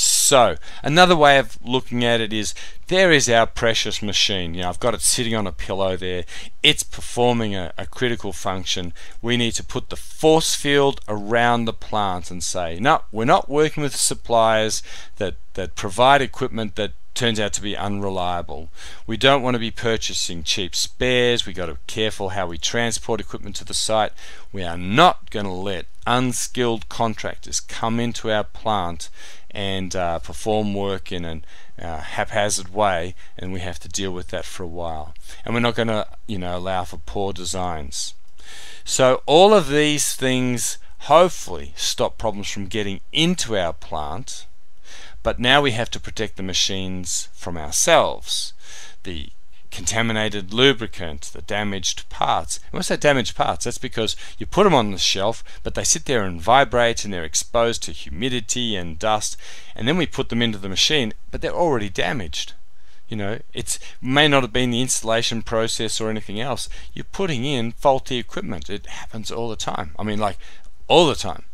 [0.01, 2.53] So, another way of looking at it is
[2.87, 4.53] there is our precious machine.
[4.53, 6.23] You know, I've got it sitting on a pillow there.
[6.63, 8.93] It's performing a, a, critical function.
[9.21, 13.49] We need to put the force field around the plant and say, no, we're not
[13.49, 14.81] working with suppliers
[15.17, 18.69] that, that provide equipment that turns out to be unreliable.
[19.05, 21.45] We don't want to be purchasing cheap spares.
[21.45, 24.13] We've got to be careful how we transport equipment to the site.
[24.53, 29.09] We are not going to let unskilled contractors come into our plant
[29.51, 31.41] and uh, perform work in a
[31.81, 35.13] uh, haphazard way, and we have to deal with that for a while.
[35.43, 38.13] And we're not going to, you know, allow for poor designs.
[38.83, 44.45] So all of these things hopefully stop problems from getting into our plant,
[45.23, 48.53] but now we have to protect the machines from ourselves.
[49.03, 49.29] The
[49.71, 52.59] contaminated lubricant, the damaged parts.
[52.71, 55.83] And I say damaged parts, that's because you put them on the shelf, but they
[55.83, 59.37] sit there and vibrate and they're exposed to humidity and dust,
[59.75, 62.53] and then we put them into the machine, but they're already damaged.
[63.07, 66.69] You know, it may not have been the installation process or anything else.
[66.93, 68.69] You're putting in faulty equipment.
[68.69, 69.95] It happens all the time.
[69.97, 70.37] I mean, like
[70.87, 71.45] all the time.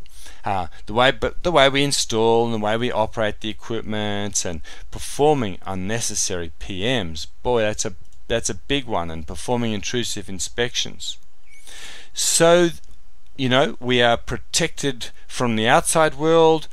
[0.43, 4.45] Uh, the way, but the way we install and the way we operate the equipment
[4.45, 7.95] and performing unnecessary PMs, boy, that's a
[8.27, 11.17] that's a big one, and performing intrusive inspections.
[12.13, 12.69] So,
[13.35, 16.67] you know, we are protected from the outside world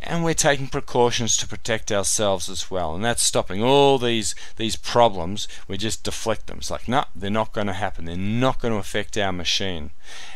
[0.00, 2.94] and we're taking precautions to protect ourselves as well.
[2.94, 5.48] And that's stopping all these these problems.
[5.66, 6.58] We just deflect them.
[6.58, 8.04] It's like, no, they're not going to happen.
[8.04, 9.90] They're not going to affect our machine.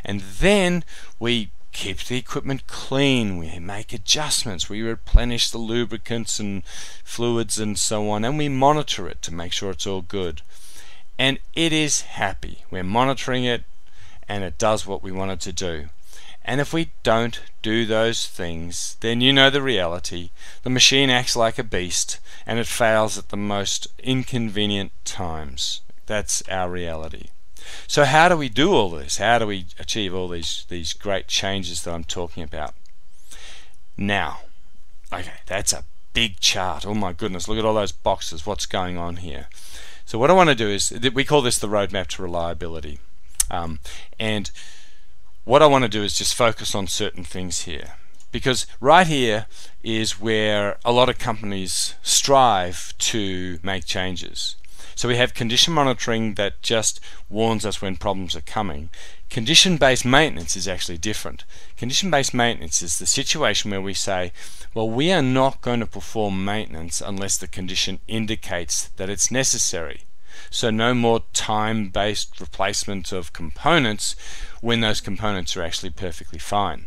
[0.05, 0.85] And then
[1.19, 6.65] we keep the equipment clean, we make adjustments, we replenish the lubricants and
[7.05, 10.43] fluids and so on, and we monitor it to make sure it's all good.
[11.19, 12.65] And it is happy.
[12.71, 13.65] We're monitoring it
[14.29, 15.89] and it does what we want it to do.
[16.45, 20.31] And if we don't do those things, then you know the reality.
[20.63, 25.83] The machine acts like a beast and it fails at the most inconvenient times.
[26.07, 27.29] That's our reality.
[27.87, 29.19] So how do we do all this?
[29.19, 32.75] How do we achieve all these these great changes that I'm talking about?
[33.97, 34.41] Now,
[35.13, 36.87] okay, that's a big chart.
[36.87, 38.47] Oh my goodness, look at all those boxes.
[38.47, 39.49] What's going on here?
[40.07, 42.99] So what I want to do is we call this the roadmap to reliability,
[43.51, 43.79] um,
[44.19, 44.51] and
[45.45, 47.95] what I want to do is just focus on certain things here
[48.33, 49.47] because right here
[49.83, 54.57] is where a lot of companies strive to make changes.
[54.95, 58.91] So we have condition monitoring that just warns us when problems are coming.
[59.31, 61.45] Condition based maintenance is actually different.
[61.77, 64.33] Condition based maintenance is the situation where we say,
[64.75, 70.03] well, we are not going to perform maintenance unless the condition indicates that it's necessary.
[70.51, 74.17] So no more time-based replacement of components
[74.61, 76.87] when those components are actually perfectly fine.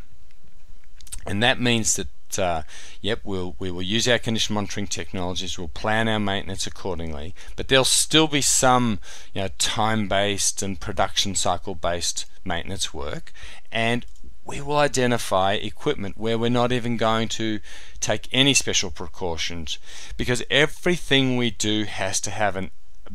[1.26, 2.08] And that means that
[2.40, 2.64] uh,
[3.02, 7.68] yep, we'll, we will use our condition monitoring technologies, we'll plan our maintenance accordingly, but
[7.68, 9.00] there'll still be some
[9.34, 13.32] you know, time-based and production cycle-based maintenance work,
[13.72, 14.06] and
[14.46, 17.60] we will identify equipment where we're not even going to
[18.00, 19.78] take any special precautions
[20.18, 22.72] because everything we do has to have an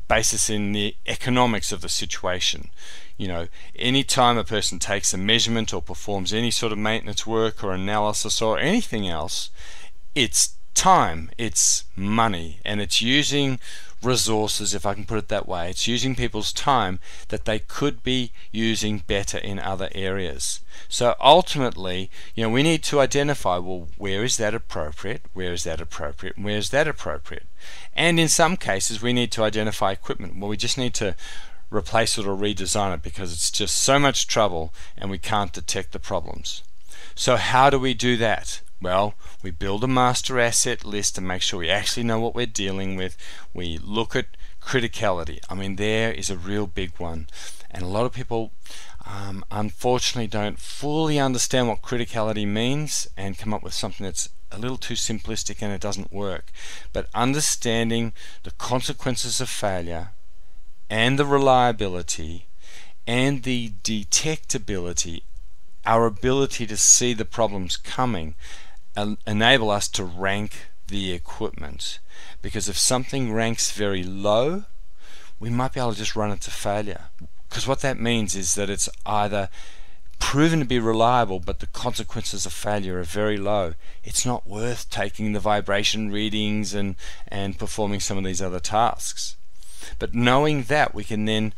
[0.09, 2.71] basis in the economics of the situation.
[3.17, 7.27] You know, any time a person takes a measurement or performs any sort of maintenance
[7.27, 9.51] work or analysis or anything else,
[10.15, 13.59] it's time, it's money, and it's using
[14.03, 15.71] resources, if I can put it that way.
[15.71, 20.61] It's using people's time that they could be using better in other areas.
[20.89, 25.23] So ultimately, you know, we need to identify well, where is that appropriate?
[25.33, 26.39] Where is that appropriate?
[26.39, 27.47] Where is that appropriate?
[27.99, 30.39] And in some cases, we need to identify equipment.
[30.39, 31.17] Well, we just need to
[31.69, 35.91] replace it or redesign it because it's just so much trouble and we can't detect
[35.91, 36.63] the problems.
[37.17, 38.61] So how do we do that?
[38.81, 42.47] Well, we build a master asset list to make sure we actually know what we're
[42.47, 43.17] dealing with.
[43.53, 44.27] We look at
[44.63, 45.41] criticality.
[45.51, 47.27] I mean, there is a real big one.
[47.69, 48.53] And a lot of people
[49.05, 54.59] um, unfortunately don't fully understand what criticality means and come up with something that's a
[54.59, 56.53] little too simplistic and it doesn't work.
[56.93, 60.11] But understanding the consequences of failure
[60.91, 62.47] and the reliability
[63.07, 65.23] and the detectability,
[65.87, 68.35] our ability to see the problems coming,
[69.27, 71.99] enable us to rank the equipment.
[72.43, 74.65] Because if something ranks very low,
[75.39, 77.05] we might be able to just run it to failure.
[77.49, 79.49] Because what that means is that it's either
[80.19, 83.75] proven to be reliable, but the consequences of failure are very low.
[84.05, 89.37] It's not worth taking the vibration readings and, and performing some of these other tasks.
[89.99, 91.55] But knowing that, we can then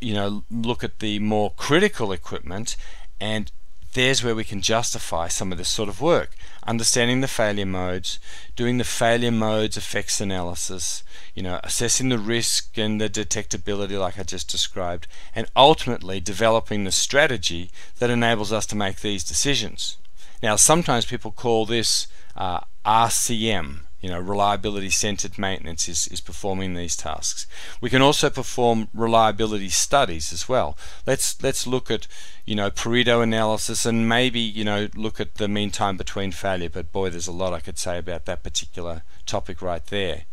[0.00, 2.76] you know look at the more critical equipment
[3.18, 3.50] and
[3.94, 6.30] there's where we can justify some of this sort of work.
[6.64, 8.20] Understanding the failure modes,
[8.54, 11.02] doing the failure modes effects analysis,
[11.34, 16.84] you know, assessing the risk and the detectability like I just described, and ultimately developing
[16.84, 19.96] the strategy that enables us to make these decisions.
[20.42, 26.74] Now, sometimes people call this uh, RCM, you know, reliability centered maintenance is, is performing
[26.74, 27.46] these tasks.
[27.80, 30.76] We can also perform reliability studies as well.
[31.06, 32.08] Let's let's look at,
[32.44, 36.68] you know, Pareto analysis and maybe, you know, look at the mean time between failure.
[36.68, 40.24] But boy, there's a lot I could say about that particular topic right there.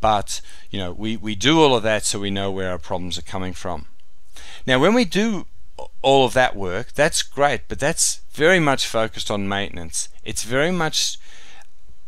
[0.00, 0.40] But,
[0.70, 3.22] you know, we, we do all of that so we know where our problems are
[3.22, 3.86] coming from.
[4.66, 5.46] Now, when we do
[6.02, 10.08] all of that work, that's great, but that's very much focused on maintenance.
[10.24, 11.18] It's very much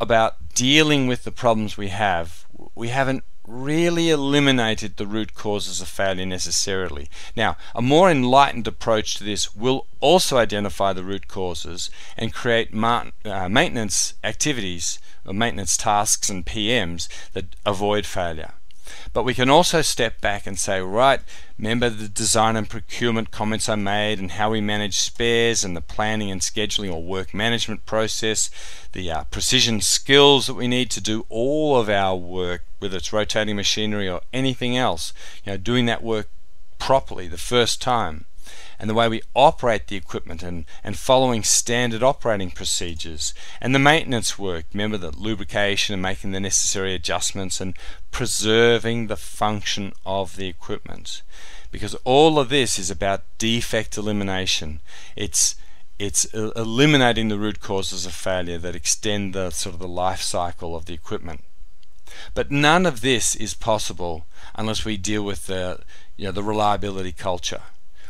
[0.01, 2.47] about dealing with the problems we have.
[2.75, 7.09] We haven't really eliminated the root causes of failure necessarily.
[7.37, 12.75] Now, a more enlightened approach to this will also identify the root causes and create
[12.75, 18.55] uh, maintenance activities or maintenance tasks and PMs that avoid failure.
[19.15, 21.21] But we can also step back and say, right,
[21.57, 25.81] remember the design and procurement comments I made and how we manage spares and the
[25.81, 28.51] planning and scheduling or work management process,
[28.91, 33.13] the uh, precision skills that we need to do all of our work, whether it's
[33.13, 35.13] rotating machinery or anything else,
[35.45, 36.29] you know, doing that work
[36.81, 38.25] properly the first time
[38.79, 43.79] and the way we operate the equipment and, and following standard operating procedures and the
[43.79, 44.67] maintenance work.
[44.73, 47.75] Remember the lubrication and making the necessary adjustments and
[48.11, 51.23] preserving the function of the equipment.
[51.71, 54.81] Because all of this is about defect elimination.
[55.17, 55.57] It's
[55.99, 60.75] it's eliminating the root causes of failure that extend the sort of the life cycle
[60.75, 61.45] of the equipment.
[62.35, 65.81] But none of this is possible unless we deal with the
[66.17, 67.63] you know the reliability culture.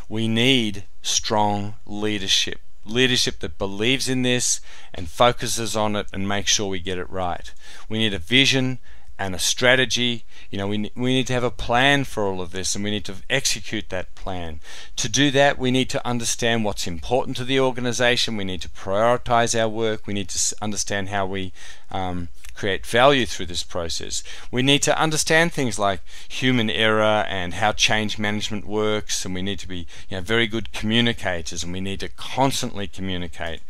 [0.09, 2.61] We need strong leadership.
[2.85, 4.61] Leadership that believes in this
[4.93, 7.53] and focuses on it and makes sure we get it right.
[7.89, 8.79] We need a vision
[9.19, 10.25] and a strategy.
[10.51, 12.91] You know, we, we need to have a plan for all of this and we
[12.91, 14.61] need to execute that plan.
[14.97, 18.37] To do that, we need to understand what's important to the organization.
[18.37, 20.07] We need to prioritize our work.
[20.07, 21.53] We need to understand how we
[21.91, 24.23] um, create value through this process.
[24.51, 29.43] We need to understand things like human error and how change management works, and we
[29.43, 33.61] need to be you know, very good communicators, and we need to constantly communicate.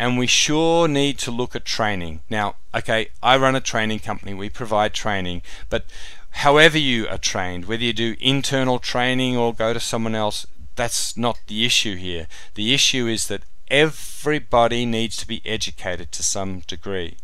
[0.00, 2.22] And we sure need to look at training.
[2.30, 5.84] Now, okay, I run a training company, we provide training, but
[6.30, 11.18] however you are trained, whether you do internal training or go to someone else, that's
[11.18, 12.28] not the issue here.
[12.54, 17.18] The issue is that everybody needs to be educated to some degree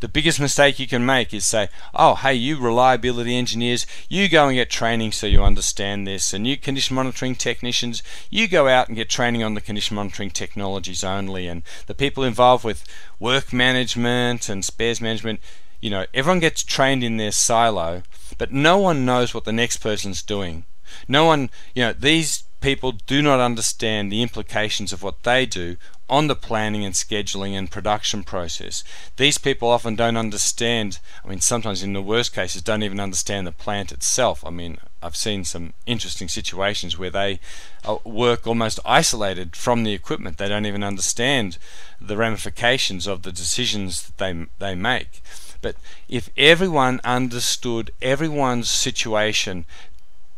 [0.00, 4.46] the biggest mistake you can make is say, oh, hey, you reliability engineers, you go
[4.46, 8.88] and get training so you understand this, and you condition monitoring technicians, you go out
[8.88, 12.84] and get training on the condition monitoring technologies only, and the people involved with
[13.18, 15.40] work management and spares management,
[15.80, 18.02] you know, everyone gets trained in their silo,
[18.36, 20.64] but no one knows what the next person's doing.
[21.06, 25.76] No one, you know, these people do not understand the implications of what they do
[26.08, 28.82] on the planning and scheduling and production process.
[29.16, 33.46] These people often don't understand, I mean, sometimes in the worst cases, don't even understand
[33.46, 34.44] the plant itself.
[34.44, 37.40] I mean, I've seen some interesting situations where they
[37.84, 40.38] uh, work almost isolated from the equipment.
[40.38, 41.58] They don't even understand
[42.00, 45.22] the ramifications of the decisions that they, they make.
[45.60, 45.76] But
[46.08, 49.66] if everyone understood everyone's situation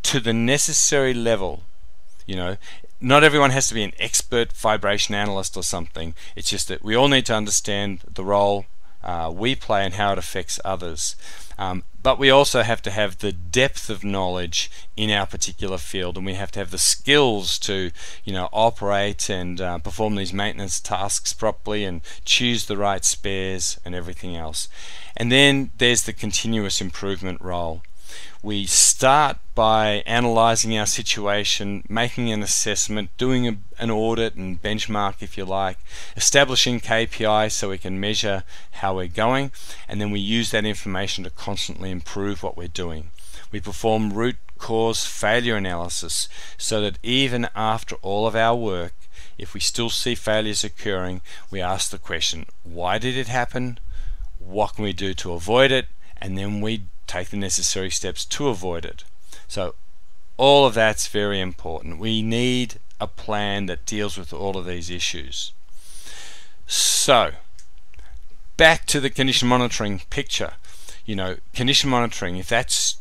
[0.03, 1.63] to the necessary level,
[2.27, 2.57] you know,
[3.01, 6.15] not everyone has to be an expert vibration analyst or something.
[6.37, 8.67] It's just that we all need to understand the role
[9.03, 11.17] uh, we play and how it affects others.
[11.59, 16.17] Um, but we also have to have the depth of knowledge in our particular field,
[16.17, 17.91] and we have to have the skills to,
[18.25, 23.79] you know, operate and uh, perform these maintenance tasks properly and choose the right spares
[23.85, 24.69] and everything else.
[25.17, 27.83] And then there's the continuous improvement role.
[28.43, 35.17] We start by analyzing our situation, making an assessment, doing a, an audit and benchmark
[35.21, 35.77] if you like,
[36.17, 39.53] establishing KPIs so we can measure how we're going,
[39.87, 43.11] and then we use that information to constantly improve what we're doing.
[43.53, 46.27] We perform root cause failure analysis
[46.57, 48.95] so that even after all of our work,
[49.37, 51.21] if we still see failures occurring,
[51.51, 53.79] we ask the question, why did it happen?
[54.39, 55.89] What can we do to avoid it?
[56.23, 59.03] And then we take the necessary steps to avoid it.
[59.49, 59.75] So
[60.37, 61.99] all of that's very important.
[61.99, 65.53] We need a plan that deals with all of these issues.
[66.67, 67.33] So
[68.57, 70.53] back to the condition monitoring picture.
[71.05, 72.97] You know, condition monitoring, if that's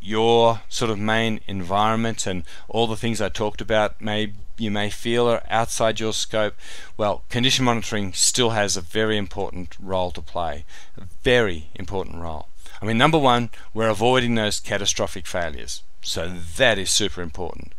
[0.00, 4.90] your sort of main environment and all the things I talked about may you may
[4.90, 6.54] feel are outside your scope,
[6.96, 10.64] well, condition monitoring still has a very important role to play.
[10.96, 12.48] A very important role.
[12.86, 15.82] I mean, number one, we're avoiding those catastrophic failures.
[16.02, 17.72] So that is super important.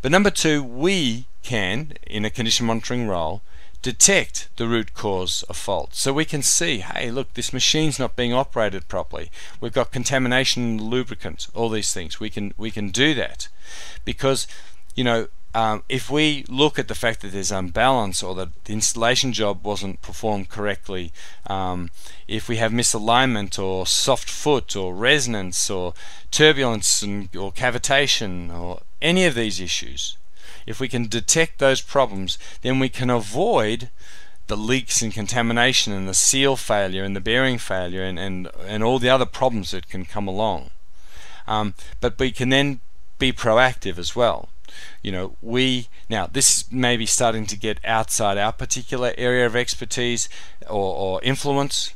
[0.00, 3.42] But number two, we can, in a condition monitoring role,
[3.82, 5.94] detect the root cause of fault.
[5.94, 9.30] So we can see, hey, look, this machine's not being operated properly.
[9.60, 12.18] We've got contamination lubricant, all these things.
[12.18, 13.48] We can we can do that
[14.06, 14.46] because
[14.94, 18.72] you know um, if we look at the fact that there's unbalance or that the
[18.72, 21.12] installation job wasn't performed correctly,
[21.46, 21.90] um,
[22.26, 25.94] if we have misalignment or soft foot or resonance or
[26.32, 30.16] turbulence and, or cavitation or any of these issues,
[30.66, 33.90] if we can detect those problems, then we can avoid
[34.48, 38.82] the leaks and contamination and the seal failure and the bearing failure and, and, and
[38.82, 40.70] all the other problems that can come along.
[41.46, 42.80] Um, but we can then
[43.18, 44.48] be proactive as well.
[45.02, 49.56] You know, we now this may be starting to get outside our particular area of
[49.56, 50.28] expertise
[50.68, 51.92] or, or influence,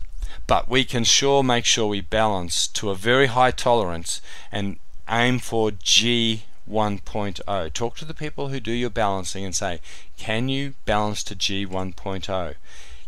[0.46, 4.20] but we can sure make sure we balance to a very high tolerance
[4.52, 7.72] and aim for G 1.0.
[7.72, 9.80] Talk to the people who do your balancing and say,
[10.16, 12.54] can you balance to G 1.0?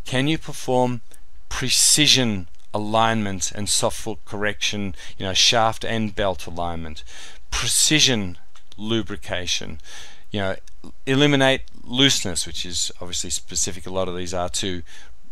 [0.04, 1.02] Can you perform
[1.48, 7.04] precision alignment and soft foot correction, you know, shaft and belt alignment,
[7.50, 8.38] precision
[8.76, 9.80] lubrication,
[10.30, 10.56] you know,
[11.06, 13.86] eliminate looseness, which is obviously specific.
[13.86, 14.82] A lot of these are to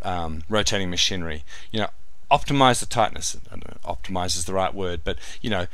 [0.02, 1.44] um, rotating machinery.
[1.70, 1.88] You know,
[2.30, 3.36] optimize the tightness.
[3.50, 5.66] I don't know, optimize is the right word, but you know,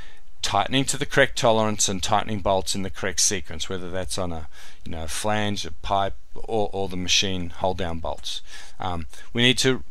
[0.43, 4.33] tightening to the correct tolerance and tightening bolts in the correct sequence, whether that's on
[4.33, 4.49] a
[4.85, 8.43] you know flange, a pipe, or, or the machine hold down bolts.
[8.79, 9.83] Um, we need to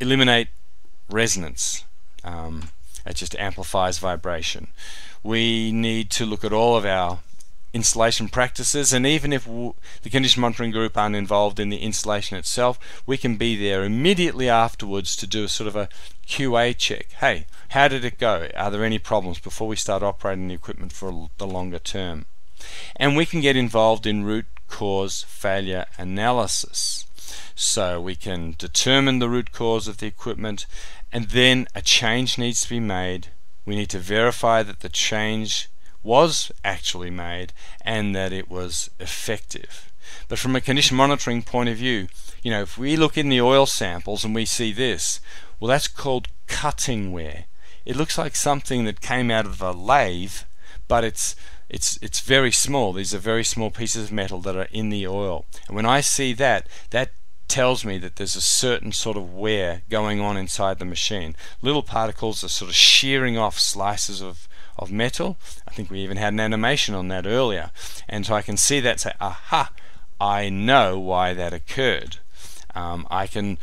[0.00, 0.48] eliminate
[1.08, 1.84] resonance.
[2.24, 2.70] Um,
[3.06, 4.68] it just amplifies vibration.
[5.24, 7.18] We need to look at all of our
[7.72, 12.78] installation practices and even if the condition monitoring group aren't involved in the installation itself
[13.04, 15.88] we can be there immediately afterwards to do a sort of a
[16.24, 17.10] QA check.
[17.18, 18.48] Hey how did it go?
[18.56, 22.26] Are there any problems before we start operating the equipment for the longer term?
[22.94, 27.06] And we can get involved in root cause failure analysis.
[27.56, 30.66] So we can determine the root cause of the equipment
[31.12, 33.28] and then a change needs to be made
[33.64, 35.68] we need to verify that the change
[36.02, 37.52] was actually made
[37.82, 39.90] and that it was effective.
[40.28, 42.08] But from a condition monitoring point of view,
[42.42, 45.20] you know, if we look in the oil samples and we see this,
[45.58, 47.46] well, that's called cutting wear.
[47.86, 50.42] It looks like something that came out of a lathe,
[50.88, 51.34] but it's
[51.68, 52.92] it's it's very small.
[52.92, 55.46] These are very small pieces of metal that are in the oil.
[55.66, 57.12] And when I see that, that
[57.48, 61.36] tells me that there's a certain sort of wear going on inside the machine.
[61.62, 65.36] Little particles are sort of shearing off slices of of metal.
[65.68, 67.70] I think we even had an animation on that earlier.
[68.08, 69.70] And so I can see that say, aha,
[70.20, 72.18] I know why that occurred.
[72.74, 73.58] Um, I can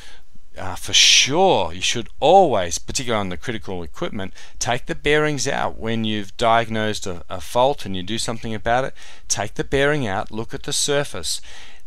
[0.58, 5.78] uh, for sure, you should always, particularly on the critical equipment, take the bearings out
[5.78, 8.94] when you've diagnosed a, a, fault and you do something about it.
[9.30, 11.40] Take the bearing out, look at the surface.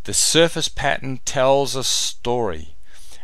[0.05, 2.75] The surface pattern tells a story,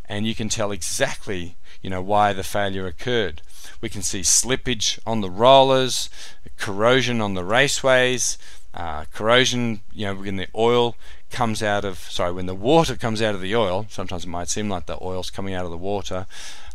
[0.08, 3.42] and you can tell exactly, you know, why the failure occurred.
[3.82, 6.08] We can see slippage on the rollers,
[6.56, 8.38] corrosion on the raceways,
[8.72, 10.96] uh, corrosion, you know, when the oil
[11.30, 14.48] comes out of, sorry, when the water comes out of the oil, sometimes it might
[14.48, 16.26] seem like the oil's coming out of the water,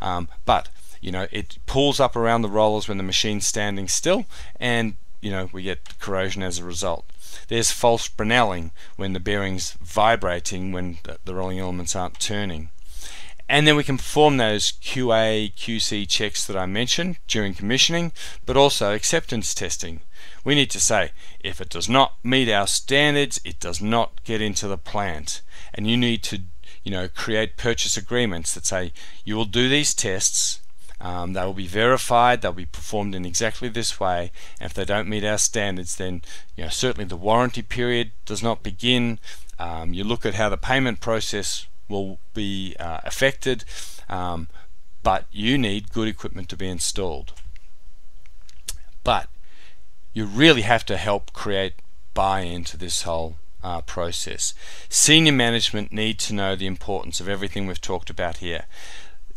[0.02, 0.70] um, but,
[1.02, 4.26] you know, it pulls up around the rollers when the machine's standing still,
[4.60, 7.06] and, you know, we get corrosion as a result.
[7.48, 12.70] There's false Brinelling when the bearing's vibrating when the, rolling elements aren't turning.
[13.48, 18.12] And then we can perform those QA, QC checks that I mentioned during commissioning,
[18.46, 20.02] but also acceptance testing.
[20.44, 24.42] We need to say, if it does not meet our standards, it does not get
[24.42, 25.42] into the plant.
[25.74, 26.42] And you need to,
[26.84, 30.60] you know, create purchase agreements that say, you will do these tests,
[31.00, 34.86] um, they will be verified, they'll be performed in exactly this way, and if they
[34.86, 36.22] don't meet our standards, then,
[36.56, 39.20] you know, certainly the warranty period does not begin.
[39.60, 43.64] Um, you look at how the payment process will be uh, affected,
[44.10, 44.48] um,
[45.04, 47.34] but you need good equipment to be installed.
[49.04, 49.30] But
[50.14, 51.74] you really have to help create
[52.14, 54.54] buy-in to this whole uh, process.
[54.90, 58.66] Senior management need to know the importance of everything we've talked about here.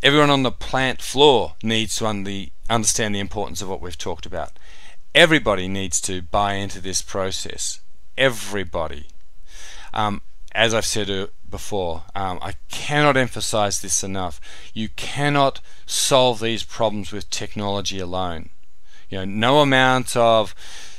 [0.00, 3.98] Everyone on the plant floor needs to un the, understand the importance of what we've
[3.98, 4.52] talked about.
[5.14, 7.80] Everybody needs to buy into this process.
[8.16, 9.06] Everybody.
[9.92, 10.22] Um,
[10.52, 14.40] as I've said uh, before, um, I cannot emphasize this enough.
[14.72, 18.50] You cannot solve these problems with technology alone.
[19.10, 20.54] You know, no amount of,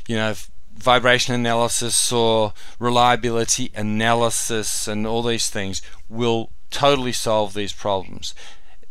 [0.07, 0.33] you know,
[0.75, 8.33] vibration analysis or reliability analysis and all these things will totally solve these problems.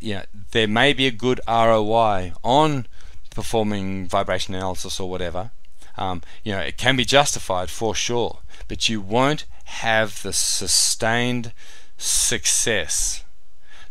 [0.00, 0.22] Know,
[0.52, 2.86] there may be a good ROI on
[3.34, 5.50] performing vibration analysis or whatever.
[5.96, 8.38] Um, you know, it can be justified for sure,
[8.68, 11.52] but you won't have the sustained
[11.96, 13.24] success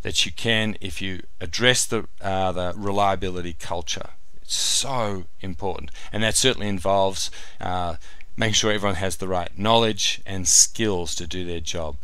[0.02, 4.10] that you can if you address the uh, the reliability culture.
[4.40, 7.30] It's so important, and that certainly involves
[7.60, 7.96] uh,
[8.36, 11.96] making sure everyone has the right knowledge and skills to do their job.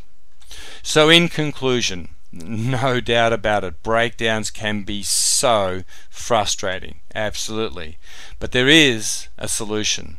[0.83, 7.99] So, in conclusion, no doubt about it, breakdowns can be so frustrating, absolutely.
[8.39, 10.18] But there is a solution.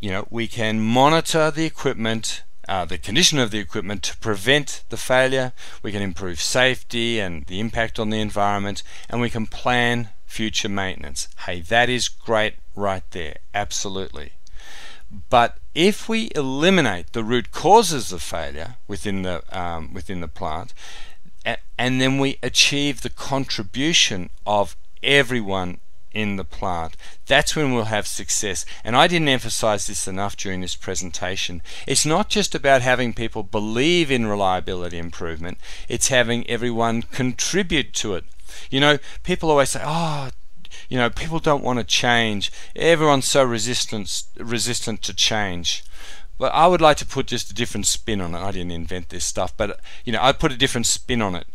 [0.00, 4.84] You know, we can monitor the equipment uh, the condition of the equipment to prevent
[4.90, 5.52] the failure.
[5.82, 10.68] We can improve safety and the impact on the environment, and we can plan future
[10.68, 11.28] maintenance.
[11.46, 14.32] Hey, that is great right there, absolutely.
[15.10, 20.74] But if we eliminate the root causes of failure within the um, within the plant,
[21.78, 25.78] and then we achieve the contribution of everyone
[26.12, 26.96] in the plant.
[27.26, 28.64] That's when we'll have success.
[28.82, 31.62] And I didn't emphasize this enough during this presentation.
[31.86, 38.14] It's not just about having people believe in reliability improvement, it's having everyone contribute to
[38.14, 38.24] it.
[38.70, 40.30] You know, people always say, oh,
[40.88, 42.50] you know, people don't want to change.
[42.74, 45.84] Everyone's so resistant resistant to change.
[46.38, 48.38] But I would like to put just a different spin on it.
[48.38, 51.46] I didn't invent this stuff, but you know, I put a different spin on it.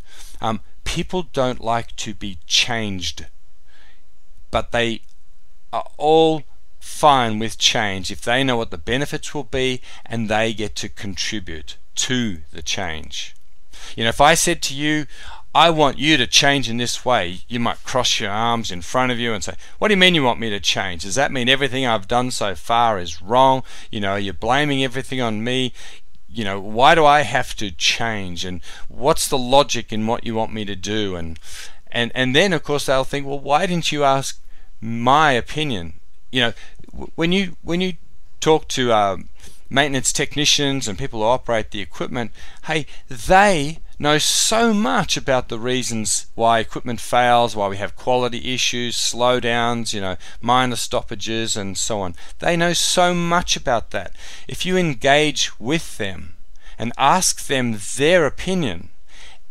[0.42, 3.26] Um, people don't like to be changed
[4.54, 5.02] but they
[5.74, 6.44] are all
[6.80, 10.88] fine with change if they know what the benefits will be and they get to
[10.88, 13.36] contribute to the change.
[13.96, 15.08] You know, if I said to you,
[15.56, 19.12] I want you to change in this way, you might cross your arms in front
[19.12, 21.04] of you and say, What do you mean you want me to change?
[21.04, 23.64] Does that mean everything I've done so far is wrong?
[23.92, 25.74] You know, you're blaming everything on me.
[26.28, 28.44] You know, why do I have to change?
[28.44, 31.16] And what's the logic in what you want me to do?
[31.16, 31.40] And
[31.92, 34.40] and and then of course they'll think, well, why didn't you ask
[34.84, 35.94] my opinion.
[36.32, 36.54] You know,
[37.16, 37.94] when you when you
[38.40, 39.30] talk to um,
[39.70, 42.32] maintenance technicians and people who operate the equipment,
[42.66, 48.54] hey, they know so much about the reasons why equipment fails, why we have quality
[48.54, 52.16] issues, slowdowns, you know, minor stoppages, and so on.
[52.40, 54.16] They know so much about that.
[54.48, 56.36] If you engage with them
[56.78, 58.90] and ask them their opinion,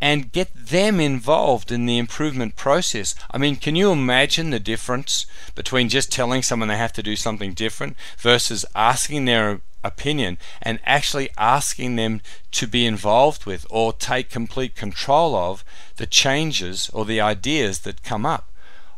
[0.03, 3.15] and get them involved in the improvement process.
[3.31, 5.25] I mean, can you imagine the difference
[5.55, 10.79] between just telling someone they have to do something different versus asking their opinion and
[10.85, 12.21] actually asking them
[12.51, 15.63] to be involved with or take complete control of
[15.97, 18.49] the changes or the ideas that come up?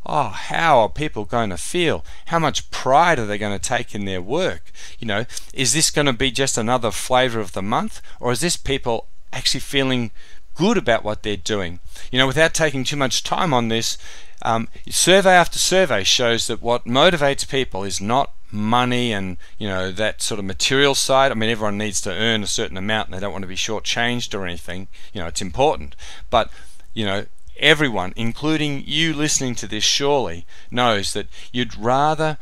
[0.08, 2.06] oh, how are people going to feel?
[2.28, 4.72] How much pride are they going to take in their work?
[5.00, 8.40] You know, is this going to be just another flavor of the month, or is
[8.40, 10.12] this people actually feeling
[10.56, 11.80] good about what they're doing.
[12.12, 13.98] You know, without taking too much time on this,
[14.42, 19.92] um, survey after survey shows that what motivates people is not money and you know
[19.92, 21.32] that sort of material side.
[21.32, 23.56] I mean, everyone needs to earn a certain amount, and they don't want to be
[23.56, 24.88] shortchanged or anything.
[25.14, 25.96] You know, it's important,
[26.30, 26.50] but
[26.94, 27.26] you know,
[27.58, 32.38] everyone, including you listening to this, surely knows that you'd rather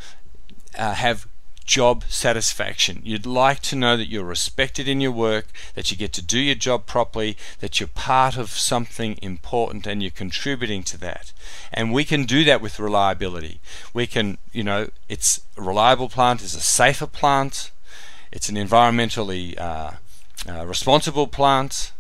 [0.78, 1.28] uh, have
[1.66, 3.02] job satisfaction.
[3.04, 6.40] You'd like to know that you're respected in your work, that you get to do
[6.40, 11.34] your job properly, that you're part of something important and you're contributing to that.
[11.72, 13.60] And we can do that with reliability.
[13.94, 17.72] We can, you know, it's a reliable plant is a safer plant.
[18.32, 19.92] It's an environmentally uh,
[20.50, 21.94] uh, responsible plant,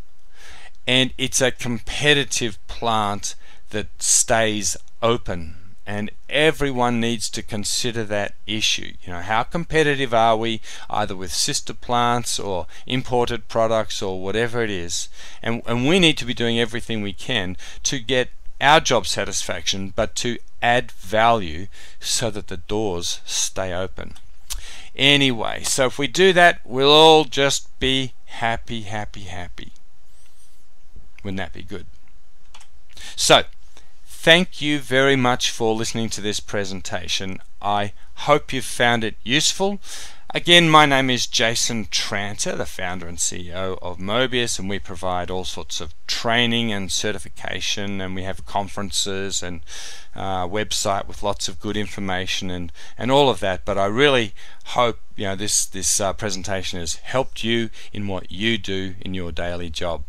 [0.87, 3.35] and it's a competitive plant
[3.69, 8.93] that stays open and everyone needs to consider that issue.
[9.03, 14.63] You know, how competitive are we either with sister plants or imported products or whatever
[14.63, 15.09] it is?
[15.41, 18.29] And, and we need to be doing everything we can to get
[18.61, 21.67] our job satisfaction, but to add value
[21.99, 24.15] so that the doors stay open.
[24.95, 29.73] Anyway, so if we do that, we'll all just be happy, happy, happy.
[31.23, 31.87] Wouldn't that be good?
[33.15, 33.43] So,
[34.23, 37.39] Thank you very much for listening to this presentation.
[37.61, 39.81] I hope you've found it useful.
[40.33, 45.29] Again, my name is Jason Tranter, the founder and CEO of Mobius, and we provide
[45.29, 49.59] all sorts of training and certification, and we have conferences and
[50.15, 53.65] uh, website with lots of good information and, and all of that.
[53.65, 54.33] But I really
[54.67, 59.13] hope you know this this uh, presentation has helped you in what you do in
[59.13, 60.05] your daily job.